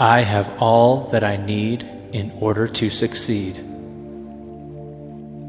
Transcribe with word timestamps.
I 0.00 0.22
have 0.22 0.62
all 0.62 1.08
that 1.08 1.24
I 1.24 1.38
need 1.38 1.82
in 2.12 2.30
order 2.40 2.68
to 2.68 2.88
succeed. 2.88 3.56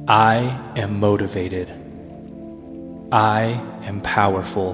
I 0.08 0.74
am 0.76 1.00
motivated. 1.00 1.70
I 3.12 3.62
am 3.84 4.02
powerful. 4.02 4.74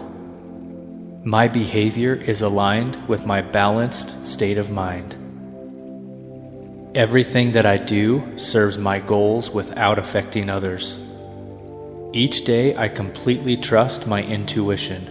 My 1.25 1.49
behavior 1.49 2.13
is 2.13 2.41
aligned 2.41 3.10
with 3.10 3.25
my 3.25 3.42
balanced 3.42 4.25
state 4.25 4.57
of 4.57 4.71
mind. 4.71 5.13
Everything 6.96 7.51
that 7.51 7.65
I 7.65 7.76
do 7.76 8.37
serves 8.37 8.78
my 8.78 8.99
goals 8.99 9.49
without 9.49 9.99
affecting 9.99 10.49
others. 10.49 11.05
Each 12.13 12.46
day 12.46 12.78
I 12.78 12.87
completely 12.87 13.57
trust 13.57 14.07
my 14.07 14.23
intuition. 14.23 15.03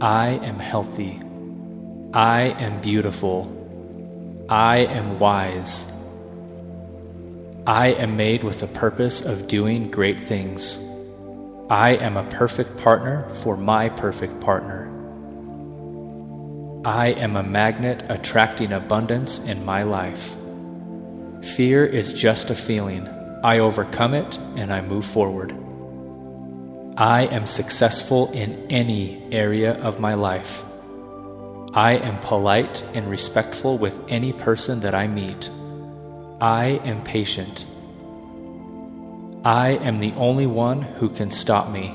I 0.00 0.28
am 0.28 0.60
healthy. 0.60 1.23
I 2.14 2.54
am 2.60 2.80
beautiful. 2.80 3.50
I 4.48 4.84
am 4.84 5.18
wise. 5.18 5.84
I 7.66 7.88
am 7.88 8.16
made 8.16 8.44
with 8.44 8.60
the 8.60 8.68
purpose 8.68 9.20
of 9.20 9.48
doing 9.48 9.90
great 9.90 10.20
things. 10.20 10.78
I 11.68 11.96
am 11.96 12.16
a 12.16 12.22
perfect 12.30 12.76
partner 12.76 13.28
for 13.42 13.56
my 13.56 13.88
perfect 13.88 14.38
partner. 14.38 14.88
I 16.84 17.08
am 17.08 17.34
a 17.34 17.42
magnet 17.42 18.04
attracting 18.08 18.72
abundance 18.72 19.40
in 19.40 19.64
my 19.64 19.82
life. 19.82 20.36
Fear 21.42 21.84
is 21.84 22.12
just 22.12 22.48
a 22.48 22.54
feeling. 22.54 23.08
I 23.42 23.58
overcome 23.58 24.14
it 24.14 24.38
and 24.54 24.72
I 24.72 24.82
move 24.82 25.04
forward. 25.04 25.52
I 26.96 27.22
am 27.22 27.46
successful 27.46 28.30
in 28.30 28.70
any 28.70 29.20
area 29.32 29.72
of 29.82 29.98
my 29.98 30.14
life. 30.14 30.64
I 31.74 31.94
am 31.94 32.20
polite 32.20 32.84
and 32.94 33.10
respectful 33.10 33.78
with 33.78 33.98
any 34.08 34.32
person 34.32 34.78
that 34.80 34.94
I 34.94 35.08
meet. 35.08 35.50
I 36.40 36.80
am 36.84 37.02
patient. 37.02 37.66
I 39.44 39.70
am 39.70 39.98
the 39.98 40.12
only 40.12 40.46
one 40.46 40.82
who 40.82 41.08
can 41.08 41.32
stop 41.32 41.68
me. 41.68 41.92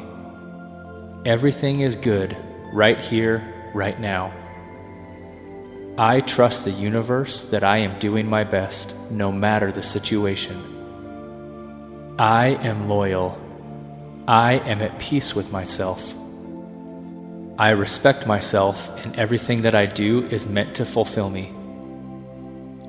Everything 1.26 1.80
is 1.80 1.96
good 1.96 2.36
right 2.74 3.00
here, 3.00 3.72
right 3.74 3.98
now. 3.98 4.34
I 5.98 6.20
trust 6.22 6.66
the 6.66 6.72
universe 6.72 7.46
that 7.46 7.64
I 7.64 7.78
am 7.78 8.00
doing 8.00 8.28
my 8.28 8.44
best, 8.44 8.94
no 9.10 9.32
matter 9.32 9.72
the 9.72 9.82
situation. 9.82 10.58
I 12.20 12.48
am 12.48 12.90
loyal. 12.90 13.38
I 14.28 14.56
am 14.56 14.82
at 14.82 15.00
peace 15.00 15.34
with 15.34 15.54
myself. 15.54 16.19
I 17.60 17.72
respect 17.72 18.26
myself, 18.26 18.90
and 19.04 19.14
everything 19.18 19.64
that 19.64 19.76
I 19.76 19.86
do 19.86 20.26
is 20.28 20.46
meant 20.46 20.76
to 20.76 20.86
fulfill 20.86 21.30
me. 21.30 21.54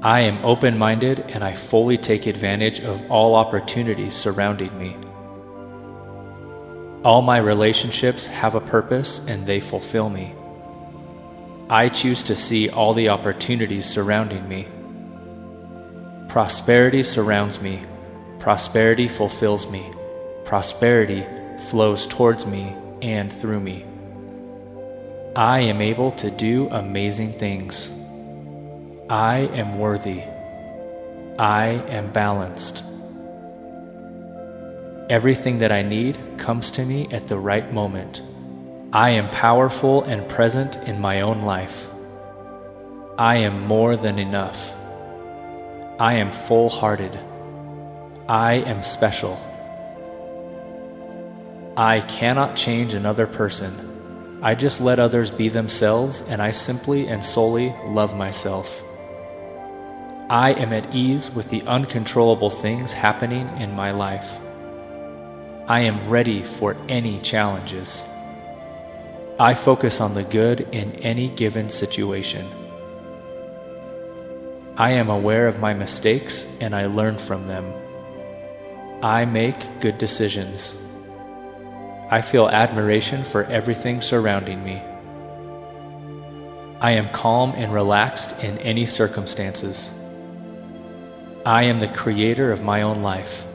I 0.00 0.20
am 0.20 0.44
open 0.44 0.78
minded 0.78 1.18
and 1.28 1.42
I 1.42 1.56
fully 1.56 1.98
take 1.98 2.26
advantage 2.26 2.78
of 2.78 3.10
all 3.10 3.34
opportunities 3.34 4.14
surrounding 4.14 4.78
me. 4.78 4.96
All 7.04 7.20
my 7.20 7.38
relationships 7.38 8.26
have 8.26 8.54
a 8.54 8.60
purpose 8.60 9.18
and 9.26 9.44
they 9.44 9.58
fulfill 9.58 10.08
me. 10.08 10.36
I 11.68 11.88
choose 11.88 12.22
to 12.22 12.36
see 12.36 12.70
all 12.70 12.94
the 12.94 13.08
opportunities 13.08 13.86
surrounding 13.86 14.48
me. 14.48 14.68
Prosperity 16.28 17.02
surrounds 17.02 17.60
me. 17.60 17.82
Prosperity 18.38 19.08
fulfills 19.08 19.68
me. 19.68 19.84
Prosperity 20.44 21.26
flows 21.70 22.06
towards 22.06 22.46
me 22.46 22.76
and 23.02 23.32
through 23.32 23.60
me. 23.60 23.84
I 25.36 25.60
am 25.60 25.80
able 25.80 26.10
to 26.12 26.28
do 26.28 26.68
amazing 26.70 27.34
things. 27.34 27.88
I 29.08 29.48
am 29.54 29.78
worthy. 29.78 30.24
I 31.38 31.66
am 31.88 32.10
balanced. 32.10 32.82
Everything 35.08 35.58
that 35.58 35.70
I 35.70 35.82
need 35.82 36.18
comes 36.36 36.72
to 36.72 36.84
me 36.84 37.06
at 37.12 37.28
the 37.28 37.38
right 37.38 37.72
moment. 37.72 38.22
I 38.92 39.10
am 39.10 39.28
powerful 39.28 40.02
and 40.02 40.28
present 40.28 40.74
in 40.88 41.00
my 41.00 41.20
own 41.20 41.42
life. 41.42 41.86
I 43.16 43.36
am 43.36 43.68
more 43.68 43.96
than 43.96 44.18
enough. 44.18 44.74
I 46.00 46.14
am 46.14 46.32
full 46.32 46.68
hearted. 46.68 47.16
I 48.28 48.54
am 48.54 48.82
special. 48.82 49.38
I 51.76 52.00
cannot 52.00 52.56
change 52.56 52.94
another 52.94 53.28
person. 53.28 53.89
I 54.42 54.54
just 54.54 54.80
let 54.80 54.98
others 54.98 55.30
be 55.30 55.50
themselves 55.50 56.22
and 56.22 56.40
I 56.40 56.50
simply 56.52 57.08
and 57.08 57.22
solely 57.22 57.74
love 57.86 58.16
myself. 58.16 58.82
I 60.30 60.52
am 60.52 60.72
at 60.72 60.94
ease 60.94 61.30
with 61.30 61.50
the 61.50 61.62
uncontrollable 61.62 62.48
things 62.48 62.92
happening 62.92 63.48
in 63.58 63.74
my 63.74 63.90
life. 63.90 64.38
I 65.66 65.80
am 65.80 66.08
ready 66.08 66.42
for 66.42 66.74
any 66.88 67.20
challenges. 67.20 68.02
I 69.38 69.54
focus 69.54 70.00
on 70.00 70.14
the 70.14 70.24
good 70.24 70.60
in 70.72 70.92
any 70.96 71.28
given 71.28 71.68
situation. 71.68 72.46
I 74.76 74.92
am 74.92 75.10
aware 75.10 75.48
of 75.48 75.58
my 75.58 75.74
mistakes 75.74 76.46
and 76.60 76.74
I 76.74 76.86
learn 76.86 77.18
from 77.18 77.46
them. 77.46 77.70
I 79.02 79.26
make 79.26 79.80
good 79.80 79.98
decisions. 79.98 80.74
I 82.12 82.22
feel 82.22 82.48
admiration 82.48 83.22
for 83.22 83.44
everything 83.44 84.00
surrounding 84.00 84.64
me. 84.64 84.82
I 86.80 86.90
am 86.92 87.08
calm 87.10 87.52
and 87.52 87.72
relaxed 87.72 88.36
in 88.42 88.58
any 88.58 88.84
circumstances. 88.84 89.92
I 91.46 91.62
am 91.62 91.78
the 91.78 91.86
creator 91.86 92.50
of 92.50 92.64
my 92.64 92.82
own 92.82 93.02
life. 93.02 93.46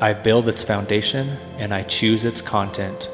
I 0.00 0.12
build 0.12 0.48
its 0.48 0.62
foundation 0.62 1.36
and 1.58 1.74
I 1.74 1.82
choose 1.82 2.24
its 2.24 2.40
content. 2.40 3.10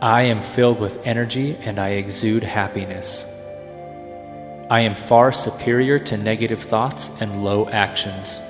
I 0.00 0.22
am 0.22 0.40
filled 0.40 0.80
with 0.80 1.06
energy 1.06 1.58
and 1.60 1.78
I 1.78 1.90
exude 1.90 2.42
happiness. 2.42 3.26
I 4.70 4.80
am 4.80 4.94
far 4.94 5.30
superior 5.30 5.98
to 5.98 6.16
negative 6.16 6.62
thoughts 6.62 7.10
and 7.20 7.44
low 7.44 7.68
actions. 7.68 8.40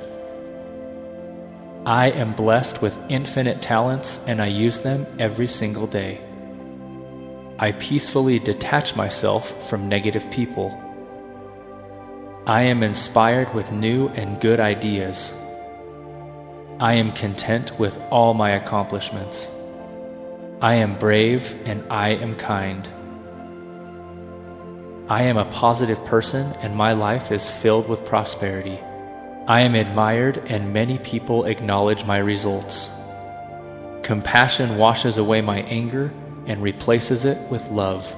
I 1.87 2.13
am 2.13 2.33
blessed 2.33 2.81
with 2.81 2.99
infinite 3.11 3.61
talents 3.61 4.25
and 4.27 4.41
I 4.41 4.47
use 4.47 4.79
them 4.79 5.07
every 5.19 5.47
single 5.47 5.87
day. 5.87 6.19
I 7.59 7.73
peacefully 7.73 8.39
detach 8.39 8.97
myself 8.97 9.69
from 9.69 9.91
negative 9.91 10.31
people. 10.31 10.81
I 12.47 12.63
am 12.63 12.83
inspired 12.83 13.53
with 13.53 13.71
new 13.71 14.09
and 14.09 14.41
good 14.41 14.61
ideas. 14.61 15.37
I 16.81 16.95
am 16.95 17.11
content 17.11 17.79
with 17.79 18.01
all 18.11 18.33
my 18.33 18.53
accomplishments. 18.53 19.51
I 20.63 20.77
am 20.77 20.99
brave 20.99 21.55
and 21.67 21.85
I 21.93 22.15
am 22.15 22.35
kind. 22.35 22.89
I 25.11 25.25
am 25.25 25.37
a 25.37 25.51
positive 25.53 26.03
person 26.07 26.51
and 26.63 26.75
my 26.75 26.95
life 26.95 27.31
is 27.31 27.47
filled 27.47 27.91
with 27.91 28.07
prosperity. 28.07 28.81
I 29.47 29.61
am 29.61 29.75
admired 29.75 30.39
and 30.47 30.73
many 30.73 30.97
people 30.97 31.45
acknowledge 31.45 32.07
my 32.07 32.17
results. 32.17 32.91
Compassion 34.03 34.79
washes 34.79 35.19
away 35.19 35.43
my 35.43 35.61
anger 35.65 36.11
and 36.47 36.63
replaces 36.63 37.27
it 37.27 37.37
with 37.51 37.69
love. 37.71 38.11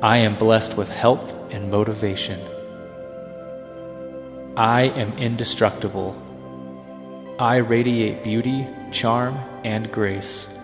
I 0.00 0.18
am 0.18 0.36
blessed 0.36 0.76
with 0.76 0.88
health 0.90 1.34
and 1.50 1.72
motivation. 1.72 2.38
I 4.56 4.92
am 4.94 5.12
indestructible. 5.18 6.14
I 7.40 7.56
radiate 7.56 8.22
beauty, 8.22 8.68
charm, 8.92 9.34
and 9.64 9.90
grace. 9.90 10.56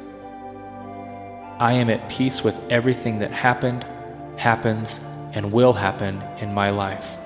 I 1.58 1.72
am 1.72 1.90
at 1.90 2.08
peace 2.08 2.44
with 2.44 2.60
everything 2.70 3.18
that 3.18 3.32
happened, 3.32 3.84
happens, 4.36 5.00
and 5.32 5.52
will 5.52 5.72
happen 5.72 6.22
in 6.38 6.54
my 6.54 6.70
life. 6.70 7.16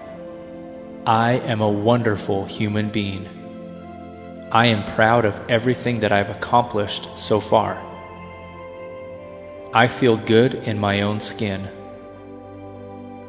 I 1.07 1.33
am 1.33 1.63
a 1.63 1.71
wonderful 1.71 2.45
human 2.45 2.91
being. 2.91 3.27
I 4.53 4.67
am 4.67 4.85
proud 4.85 5.25
of 5.25 5.41
everything 5.49 6.01
that 6.01 6.13
I've 6.13 6.29
accomplished 6.29 7.09
so 7.17 7.41
far. 7.41 7.83
I 9.73 9.89
feel 9.89 10.19
good 10.19 10.55
in 10.55 10.79
my 10.79 11.01
own 11.01 11.21
skin. 11.21 11.67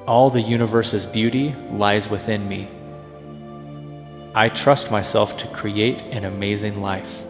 All 0.06 0.30
the 0.30 0.42
universe's 0.42 1.06
beauty 1.06 1.56
lies 1.72 2.10
within 2.10 2.46
me. 2.50 2.68
I 4.36 4.50
trust 4.50 4.92
myself 4.92 5.38
to 5.38 5.48
create 5.48 6.02
an 6.02 6.26
amazing 6.26 6.82
life. 6.82 7.24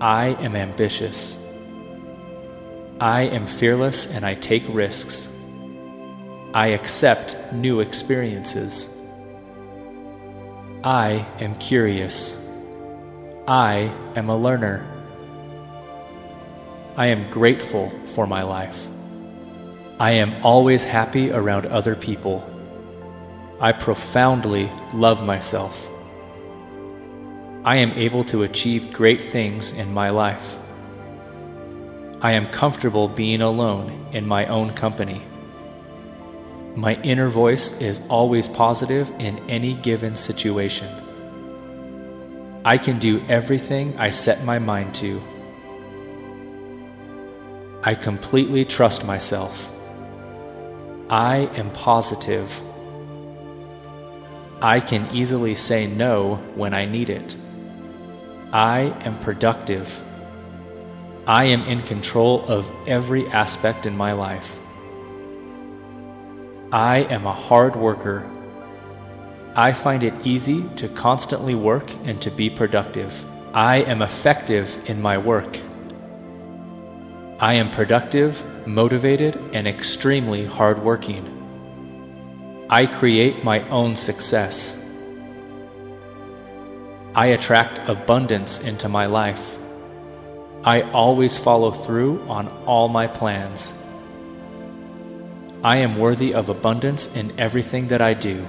I 0.00 0.36
am 0.40 0.56
ambitious. 0.56 1.40
I 2.98 3.22
am 3.22 3.46
fearless 3.46 4.10
and 4.10 4.26
I 4.26 4.34
take 4.34 4.64
risks. 4.70 5.28
I 6.52 6.68
accept 6.68 7.36
new 7.52 7.78
experiences. 7.78 8.95
I 10.86 11.26
am 11.40 11.56
curious. 11.56 12.40
I 13.48 13.92
am 14.14 14.28
a 14.28 14.36
learner. 14.36 14.86
I 16.96 17.06
am 17.06 17.28
grateful 17.28 17.90
for 18.14 18.24
my 18.28 18.44
life. 18.44 18.86
I 19.98 20.12
am 20.12 20.46
always 20.46 20.84
happy 20.84 21.32
around 21.32 21.66
other 21.66 21.96
people. 21.96 22.48
I 23.58 23.72
profoundly 23.72 24.70
love 24.94 25.24
myself. 25.24 25.88
I 27.64 27.78
am 27.78 27.90
able 27.94 28.22
to 28.26 28.44
achieve 28.44 28.92
great 28.92 29.24
things 29.24 29.72
in 29.72 29.92
my 29.92 30.10
life. 30.10 30.56
I 32.20 32.30
am 32.30 32.46
comfortable 32.46 33.08
being 33.08 33.42
alone 33.42 34.06
in 34.12 34.24
my 34.24 34.46
own 34.46 34.72
company. 34.72 35.20
My 36.76 37.00
inner 37.02 37.30
voice 37.30 37.80
is 37.80 38.02
always 38.10 38.48
positive 38.48 39.10
in 39.18 39.38
any 39.48 39.72
given 39.72 40.14
situation. 40.14 40.86
I 42.66 42.76
can 42.76 42.98
do 42.98 43.24
everything 43.28 43.98
I 43.98 44.10
set 44.10 44.44
my 44.44 44.58
mind 44.58 44.94
to. 44.96 45.22
I 47.82 47.94
completely 47.94 48.66
trust 48.66 49.06
myself. 49.06 49.70
I 51.08 51.48
am 51.56 51.70
positive. 51.70 52.60
I 54.60 54.80
can 54.80 55.08
easily 55.14 55.54
say 55.54 55.86
no 55.86 56.34
when 56.56 56.74
I 56.74 56.84
need 56.84 57.08
it. 57.08 57.36
I 58.52 58.92
am 59.06 59.18
productive. 59.20 59.88
I 61.26 61.44
am 61.44 61.62
in 61.62 61.80
control 61.80 62.44
of 62.46 62.70
every 62.86 63.26
aspect 63.28 63.86
in 63.86 63.96
my 63.96 64.12
life. 64.12 64.58
I 66.72 66.98
am 66.98 67.26
a 67.26 67.32
hard 67.32 67.76
worker. 67.76 68.28
I 69.54 69.72
find 69.72 70.02
it 70.02 70.26
easy 70.26 70.64
to 70.76 70.88
constantly 70.88 71.54
work 71.54 71.88
and 72.04 72.20
to 72.22 72.30
be 72.30 72.50
productive. 72.50 73.24
I 73.54 73.82
am 73.82 74.02
effective 74.02 74.76
in 74.90 75.00
my 75.00 75.16
work. 75.16 75.58
I 77.38 77.54
am 77.54 77.70
productive, 77.70 78.44
motivated, 78.66 79.36
and 79.52 79.68
extremely 79.68 80.44
hardworking. 80.44 81.24
I 82.68 82.86
create 82.86 83.44
my 83.44 83.60
own 83.68 83.94
success. 83.94 84.76
I 87.14 87.26
attract 87.26 87.78
abundance 87.88 88.58
into 88.58 88.88
my 88.88 89.06
life. 89.06 89.58
I 90.64 90.82
always 90.90 91.38
follow 91.38 91.70
through 91.70 92.22
on 92.22 92.48
all 92.66 92.88
my 92.88 93.06
plans. 93.06 93.72
I 95.62 95.78
am 95.78 95.98
worthy 95.98 96.34
of 96.34 96.48
abundance 96.48 97.14
in 97.16 97.38
everything 97.40 97.88
that 97.88 98.02
I 98.02 98.14
do. 98.14 98.46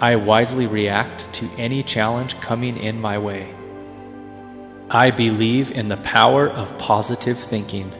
I 0.00 0.16
wisely 0.16 0.66
react 0.66 1.32
to 1.34 1.48
any 1.58 1.82
challenge 1.82 2.40
coming 2.40 2.76
in 2.76 3.00
my 3.00 3.18
way. 3.18 3.54
I 4.90 5.10
believe 5.10 5.70
in 5.72 5.88
the 5.88 5.98
power 5.98 6.48
of 6.48 6.78
positive 6.78 7.38
thinking. 7.38 7.92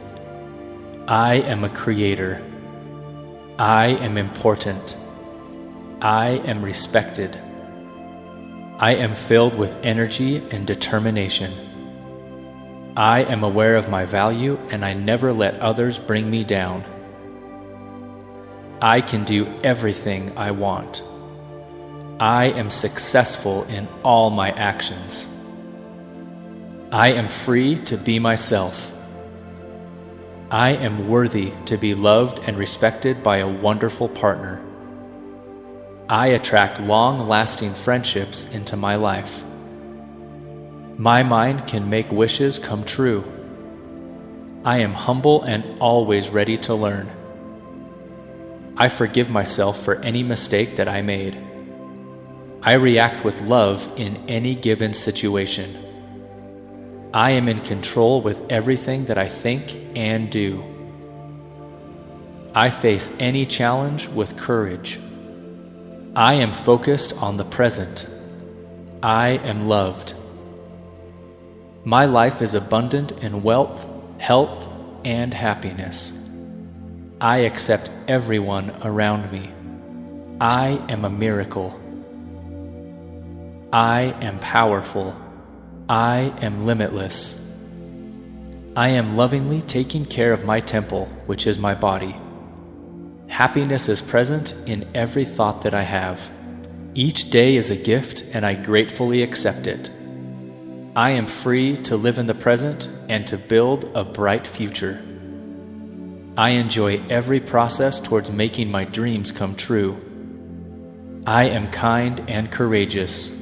I 1.07 1.35
am 1.35 1.63
a 1.63 1.69
creator. 1.69 2.41
I 3.59 3.87
am 3.87 4.17
important. 4.17 4.95
I 6.01 6.41
am 6.45 6.63
respected. 6.63 7.39
I 8.79 8.95
am 8.95 9.13
filled 9.13 9.55
with 9.55 9.75
energy 9.83 10.37
and 10.51 10.65
determination. 10.65 11.51
I 12.95 13.23
am 13.23 13.43
aware 13.43 13.75
of 13.75 13.89
my 13.89 14.05
value 14.05 14.57
and 14.71 14.85
I 14.85 14.93
never 14.93 15.33
let 15.33 15.59
others 15.59 15.99
bring 15.99 16.29
me 16.31 16.43
down. 16.43 16.83
I 18.81 19.01
can 19.01 19.25
do 19.25 19.45
everything 19.61 20.37
I 20.37 20.51
want. 20.51 21.03
I 22.17 22.45
am 22.45 22.69
successful 22.69 23.63
in 23.65 23.87
all 24.03 24.29
my 24.29 24.51
actions. 24.51 25.27
I 26.91 27.11
am 27.11 27.27
free 27.27 27.75
to 27.85 27.97
be 27.97 28.19
myself. 28.19 28.91
I 30.49 30.71
am 30.71 31.09
worthy 31.09 31.51
to 31.65 31.77
be 31.77 31.93
loved 31.93 32.39
and 32.39 32.57
respected 32.57 33.21
by 33.21 33.37
a 33.37 33.47
wonderful 33.47 34.07
partner. 34.07 34.61
I 36.07 36.27
attract 36.27 36.79
long 36.79 37.27
lasting 37.27 37.73
friendships 37.73 38.45
into 38.51 38.77
my 38.77 38.95
life. 38.95 39.43
My 40.97 41.21
mind 41.21 41.67
can 41.67 41.89
make 41.89 42.11
wishes 42.11 42.57
come 42.57 42.83
true. 42.83 43.23
I 44.63 44.79
am 44.79 44.93
humble 44.93 45.43
and 45.43 45.79
always 45.79 46.29
ready 46.29 46.57
to 46.59 46.75
learn. 46.75 47.11
I 48.81 48.87
forgive 48.87 49.29
myself 49.29 49.83
for 49.83 49.95
any 49.95 50.23
mistake 50.23 50.77
that 50.77 50.87
I 50.87 51.01
made. 51.01 51.37
I 52.63 52.73
react 52.75 53.25
with 53.25 53.41
love 53.41 53.85
in 53.97 54.15
any 54.29 54.55
given 54.55 54.93
situation. 54.93 55.75
I 57.13 57.31
am 57.31 57.49
in 57.49 57.59
control 57.59 58.21
with 58.21 58.41
everything 58.49 59.03
that 59.05 59.17
I 59.17 59.27
think 59.27 59.75
and 59.97 60.29
do. 60.29 60.63
I 62.55 62.69
face 62.69 63.13
any 63.19 63.45
challenge 63.45 64.07
with 64.07 64.37
courage. 64.37 64.97
I 66.15 66.35
am 66.35 66.53
focused 66.53 67.21
on 67.21 67.35
the 67.35 67.43
present. 67.43 68.07
I 69.03 69.31
am 69.43 69.67
loved. 69.67 70.13
My 71.83 72.05
life 72.05 72.41
is 72.41 72.53
abundant 72.53 73.11
in 73.11 73.41
wealth, 73.41 73.85
health, 74.19 74.69
and 75.03 75.33
happiness. 75.33 76.18
I 77.21 77.39
accept 77.39 77.91
everyone 78.07 78.71
around 78.81 79.29
me. 79.29 79.51
I 80.39 80.81
am 80.87 81.03
a 81.03 81.09
miracle. 81.09 81.77
I 83.73 84.15
am 84.21 84.39
powerful. 84.39 85.13
I 85.89 86.33
am 86.41 86.65
limitless. 86.65 87.37
I 88.73 88.89
am 88.89 89.17
lovingly 89.17 89.61
taking 89.63 90.05
care 90.05 90.31
of 90.31 90.45
my 90.45 90.61
temple, 90.61 91.07
which 91.25 91.45
is 91.45 91.57
my 91.57 91.75
body. 91.75 92.15
Happiness 93.27 93.89
is 93.89 94.01
present 94.01 94.53
in 94.65 94.87
every 94.95 95.25
thought 95.25 95.63
that 95.63 95.73
I 95.73 95.81
have. 95.81 96.31
Each 96.95 97.29
day 97.29 97.57
is 97.57 97.69
a 97.69 97.75
gift, 97.75 98.23
and 98.31 98.45
I 98.45 98.53
gratefully 98.53 99.23
accept 99.23 99.67
it. 99.67 99.89
I 100.95 101.11
am 101.11 101.25
free 101.25 101.75
to 101.83 101.97
live 101.97 102.17
in 102.17 102.27
the 102.27 102.33
present 102.33 102.87
and 103.09 103.27
to 103.27 103.37
build 103.37 103.91
a 103.93 104.05
bright 104.05 104.47
future. 104.47 105.01
I 106.39 106.51
enjoy 106.51 107.01
every 107.09 107.41
process 107.41 107.99
towards 107.99 108.31
making 108.31 108.71
my 108.71 108.85
dreams 108.85 109.29
come 109.29 109.55
true. 109.55 109.97
I 111.27 111.49
am 111.49 111.67
kind 111.67 112.23
and 112.29 112.49
courageous. 112.49 113.37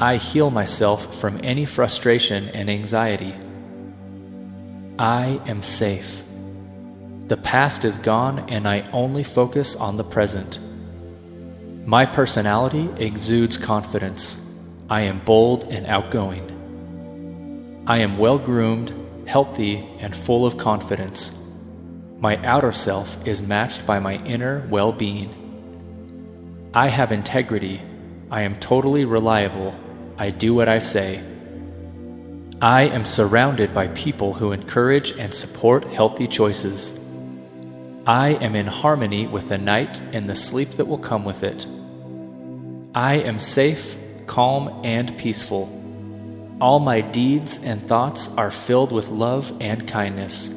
I 0.00 0.16
heal 0.16 0.50
myself 0.50 1.20
from 1.20 1.38
any 1.44 1.64
frustration 1.64 2.48
and 2.48 2.68
anxiety. 2.68 3.32
I 4.98 5.40
am 5.46 5.62
safe. 5.62 6.20
The 7.28 7.36
past 7.36 7.84
is 7.84 7.96
gone 7.98 8.40
and 8.50 8.66
I 8.66 8.80
only 8.90 9.22
focus 9.22 9.76
on 9.76 9.96
the 9.96 10.02
present. 10.02 10.58
My 11.86 12.06
personality 12.06 12.88
exudes 12.96 13.56
confidence. 13.56 14.44
I 14.90 15.02
am 15.02 15.20
bold 15.20 15.66
and 15.70 15.86
outgoing. 15.86 17.84
I 17.86 17.98
am 17.98 18.18
well 18.18 18.40
groomed, 18.40 18.92
healthy, 19.28 19.88
and 20.00 20.12
full 20.12 20.44
of 20.44 20.58
confidence. 20.58 21.38
My 22.24 22.38
outer 22.38 22.72
self 22.72 23.18
is 23.28 23.42
matched 23.42 23.86
by 23.86 23.98
my 23.98 24.14
inner 24.24 24.66
well 24.70 24.92
being. 24.92 25.28
I 26.72 26.88
have 26.88 27.12
integrity. 27.12 27.82
I 28.30 28.40
am 28.40 28.56
totally 28.56 29.04
reliable 29.04 29.74
I 30.16 30.30
do 30.30 30.54
what 30.54 30.66
I 30.66 30.78
say. 30.78 31.22
I 32.62 32.84
am 32.84 33.04
surrounded 33.04 33.74
by 33.74 33.88
people 33.88 34.32
who 34.32 34.52
encourage 34.52 35.10
and 35.18 35.34
support 35.34 35.84
healthy 35.84 36.26
choices. 36.26 36.98
I 38.06 38.28
am 38.30 38.56
in 38.56 38.68
harmony 38.68 39.26
with 39.26 39.50
the 39.50 39.58
night 39.58 40.00
and 40.14 40.26
the 40.26 40.34
sleep 40.34 40.70
that 40.78 40.86
will 40.86 40.96
come 40.96 41.26
with 41.26 41.42
it. 41.42 41.66
I 42.94 43.16
am 43.16 43.38
safe, 43.38 43.98
calm, 44.26 44.80
and 44.82 45.18
peaceful. 45.18 45.68
All 46.58 46.78
my 46.78 47.02
deeds 47.02 47.62
and 47.62 47.86
thoughts 47.86 48.34
are 48.38 48.50
filled 48.50 48.92
with 48.92 49.10
love 49.10 49.52
and 49.60 49.86
kindness. 49.86 50.48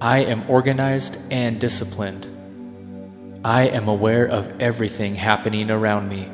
I 0.00 0.20
am 0.20 0.48
organized 0.48 1.18
and 1.30 1.60
disciplined. 1.60 2.26
I 3.44 3.68
am 3.68 3.86
aware 3.86 4.26
of 4.26 4.60
everything 4.60 5.14
happening 5.14 5.70
around 5.70 6.08
me. 6.08 6.30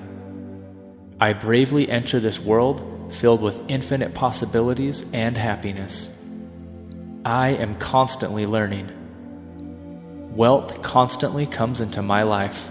I 1.21 1.33
bravely 1.33 1.91
enter 1.91 2.21
this 2.21 2.39
world 2.39 3.13
filled 3.13 3.43
with 3.43 3.69
infinite 3.69 4.15
possibilities 4.15 5.05
and 5.13 5.37
happiness. 5.37 6.17
I 7.25 7.51
am 7.51 7.75
constantly 7.75 8.47
learning. 8.47 8.93
Wealth 10.37 10.83
constantly 10.83 11.47
comes 11.47 11.81
into 11.81 12.03
my 12.03 12.23
life. 12.23 12.71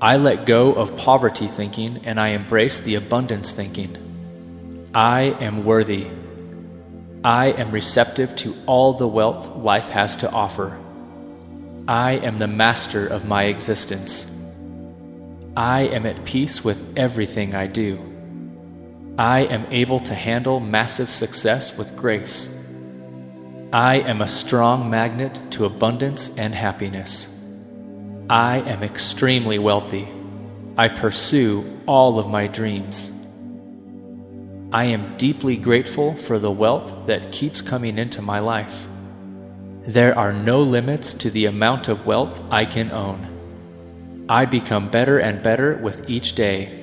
I 0.00 0.18
let 0.18 0.46
go 0.46 0.72
of 0.72 0.96
poverty 0.96 1.48
thinking 1.48 2.02
and 2.04 2.20
I 2.20 2.28
embrace 2.28 2.78
the 2.78 2.94
abundance 2.94 3.50
thinking. 3.52 4.90
I 4.94 5.22
am 5.22 5.64
worthy. 5.64 6.06
I 7.24 7.52
am 7.52 7.70
receptive 7.70 8.34
to 8.36 8.56
all 8.66 8.94
the 8.94 9.06
wealth 9.06 9.56
life 9.56 9.88
has 9.90 10.16
to 10.16 10.30
offer. 10.30 10.76
I 11.86 12.14
am 12.14 12.38
the 12.40 12.48
master 12.48 13.06
of 13.06 13.26
my 13.26 13.44
existence. 13.44 14.28
I 15.56 15.82
am 15.82 16.04
at 16.04 16.24
peace 16.24 16.64
with 16.64 16.98
everything 16.98 17.54
I 17.54 17.68
do. 17.68 18.00
I 19.18 19.40
am 19.40 19.66
able 19.70 20.00
to 20.00 20.14
handle 20.14 20.58
massive 20.58 21.10
success 21.10 21.78
with 21.78 21.96
grace. 21.96 22.48
I 23.72 24.00
am 24.00 24.20
a 24.20 24.26
strong 24.26 24.90
magnet 24.90 25.40
to 25.52 25.64
abundance 25.64 26.36
and 26.36 26.52
happiness. 26.52 27.28
I 28.28 28.60
am 28.60 28.82
extremely 28.82 29.60
wealthy. 29.60 30.08
I 30.76 30.88
pursue 30.88 31.80
all 31.86 32.18
of 32.18 32.28
my 32.28 32.48
dreams. 32.48 33.12
I 34.72 34.84
am 34.84 35.16
deeply 35.16 35.56
grateful 35.56 36.14
for 36.14 36.38
the 36.38 36.50
wealth 36.50 37.06
that 37.06 37.32
keeps 37.32 37.60
coming 37.60 37.98
into 37.98 38.22
my 38.22 38.38
life. 38.38 38.86
There 39.86 40.16
are 40.16 40.32
no 40.32 40.62
limits 40.62 41.14
to 41.14 41.30
the 41.30 41.46
amount 41.46 41.88
of 41.88 42.06
wealth 42.06 42.40
I 42.50 42.64
can 42.64 42.90
own. 42.90 44.26
I 44.28 44.46
become 44.46 44.88
better 44.88 45.18
and 45.18 45.42
better 45.42 45.76
with 45.76 46.08
each 46.08 46.34
day. 46.34 46.78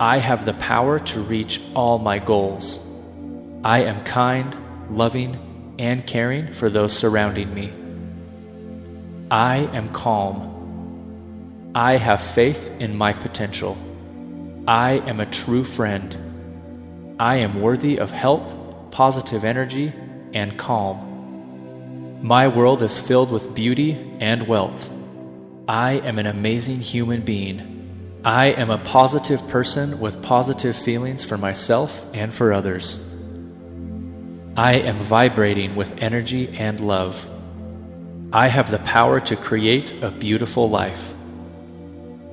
I 0.00 0.18
have 0.18 0.44
the 0.44 0.54
power 0.54 0.98
to 0.98 1.20
reach 1.20 1.60
all 1.74 1.98
my 1.98 2.18
goals. 2.18 2.86
I 3.62 3.82
am 3.84 4.00
kind 4.00 4.56
loving, 4.90 5.76
and 5.78 6.06
caring 6.06 6.52
for 6.52 6.68
those 6.68 6.92
surrounding 6.92 7.52
me. 7.54 7.72
I 9.30 9.58
am 9.72 9.88
calm. 9.90 11.70
I 11.74 11.96
have 11.96 12.20
faith 12.20 12.70
in 12.80 12.96
my 12.96 13.12
potential. 13.12 13.78
I 14.66 14.94
am 15.06 15.20
a 15.20 15.26
true 15.26 15.64
friend. 15.64 16.16
I 17.20 17.36
am 17.36 17.60
worthy 17.60 17.98
of 17.98 18.10
health, 18.10 18.56
positive 18.90 19.44
energy, 19.44 19.92
and 20.32 20.56
calm. 20.56 22.22
My 22.22 22.48
world 22.48 22.80
is 22.80 22.96
filled 22.96 23.30
with 23.30 23.54
beauty 23.54 23.92
and 24.20 24.48
wealth. 24.48 24.88
I 25.68 25.98
am 25.98 26.18
an 26.18 26.24
amazing 26.24 26.80
human 26.80 27.20
being. 27.20 28.20
I 28.24 28.46
am 28.52 28.70
a 28.70 28.78
positive 28.78 29.46
person 29.48 30.00
with 30.00 30.22
positive 30.22 30.74
feelings 30.74 31.22
for 31.22 31.36
myself 31.36 32.06
and 32.14 32.32
for 32.32 32.54
others. 32.54 33.06
I 34.56 34.76
am 34.76 34.98
vibrating 35.02 35.76
with 35.76 35.98
energy 35.98 36.48
and 36.56 36.80
love. 36.80 37.28
I 38.32 38.48
have 38.48 38.70
the 38.70 38.78
power 38.78 39.20
to 39.20 39.36
create 39.36 39.92
a 40.02 40.10
beautiful 40.10 40.70
life. 40.70 41.12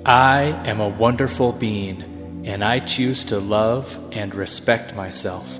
I 0.05 0.43
am 0.65 0.79
a 0.79 0.87
wonderful 0.87 1.51
being, 1.51 2.16
and 2.43 2.63
I 2.63 2.79
choose 2.79 3.23
to 3.25 3.39
love 3.39 3.97
and 4.11 4.33
respect 4.33 4.95
myself. 4.95 5.59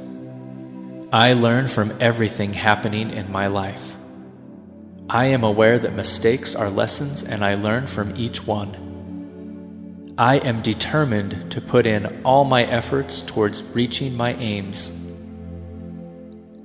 I 1.11 1.33
learn 1.33 1.67
from 1.67 1.95
everything 1.99 2.53
happening 2.53 3.11
in 3.11 3.31
my 3.31 3.47
life. 3.47 3.95
I 5.09 5.27
am 5.27 5.43
aware 5.45 5.79
that 5.79 5.93
mistakes 5.93 6.53
are 6.53 6.69
lessons, 6.69 7.23
and 7.23 7.45
I 7.45 7.55
learn 7.55 7.87
from 7.87 8.13
each 8.17 8.45
one. 8.45 10.15
I 10.17 10.39
am 10.39 10.61
determined 10.61 11.51
to 11.51 11.61
put 11.61 11.85
in 11.85 12.23
all 12.25 12.43
my 12.43 12.65
efforts 12.65 13.21
towards 13.21 13.63
reaching 13.63 14.17
my 14.17 14.33
aims. 14.33 14.91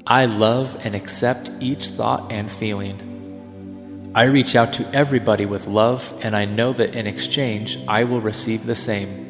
I 0.07 0.25
love 0.25 0.77
and 0.83 0.97
accept 0.97 1.51
each 1.61 1.87
thought 1.89 2.33
and 2.33 2.51
feeling. 2.51 4.11
I 4.15 4.25
reach 4.25 4.57
out 4.57 4.73
to 4.75 4.95
everybody 4.95 5.47
with 5.47 5.69
love, 5.69 6.13
and 6.23 6.35
I 6.35 6.45
know 6.45 6.73
that 6.73 6.97
in 6.97 7.07
exchange 7.07 7.79
I 7.87 8.05
will 8.05 8.21
receive 8.21 8.67
the 8.67 8.75
same. 8.75 9.22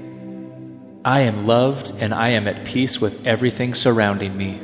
I 1.05 1.23
am 1.23 1.49
loved 1.49 1.93
and 1.99 2.15
I 2.15 2.29
am 2.29 2.47
at 2.47 2.65
peace 2.65 3.01
with 3.01 3.27
everything 3.27 3.75
surrounding 3.75 4.37
me. 4.37 4.61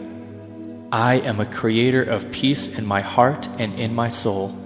I 0.92 1.14
am 1.14 1.40
a 1.40 1.46
creator 1.46 2.02
of 2.02 2.30
peace 2.30 2.78
in 2.78 2.86
my 2.86 3.00
heart 3.00 3.48
and 3.58 3.74
in 3.74 3.92
my 3.92 4.08
soul. 4.08 4.56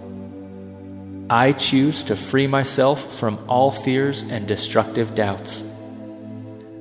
I 1.31 1.52
choose 1.52 2.02
to 2.05 2.17
free 2.17 2.47
myself 2.47 3.19
from 3.19 3.43
all 3.49 3.71
fears 3.71 4.23
and 4.23 4.47
destructive 4.47 5.14
doubts. 5.14 5.67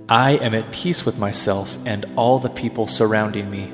I 0.10 0.32
am 0.32 0.54
at 0.54 0.74
peace 0.74 1.06
with 1.06 1.18
myself 1.18 1.78
and 1.86 2.06
all 2.18 2.40
the 2.40 2.50
people 2.50 2.88
surrounding 2.88 3.50
me. 3.50 3.72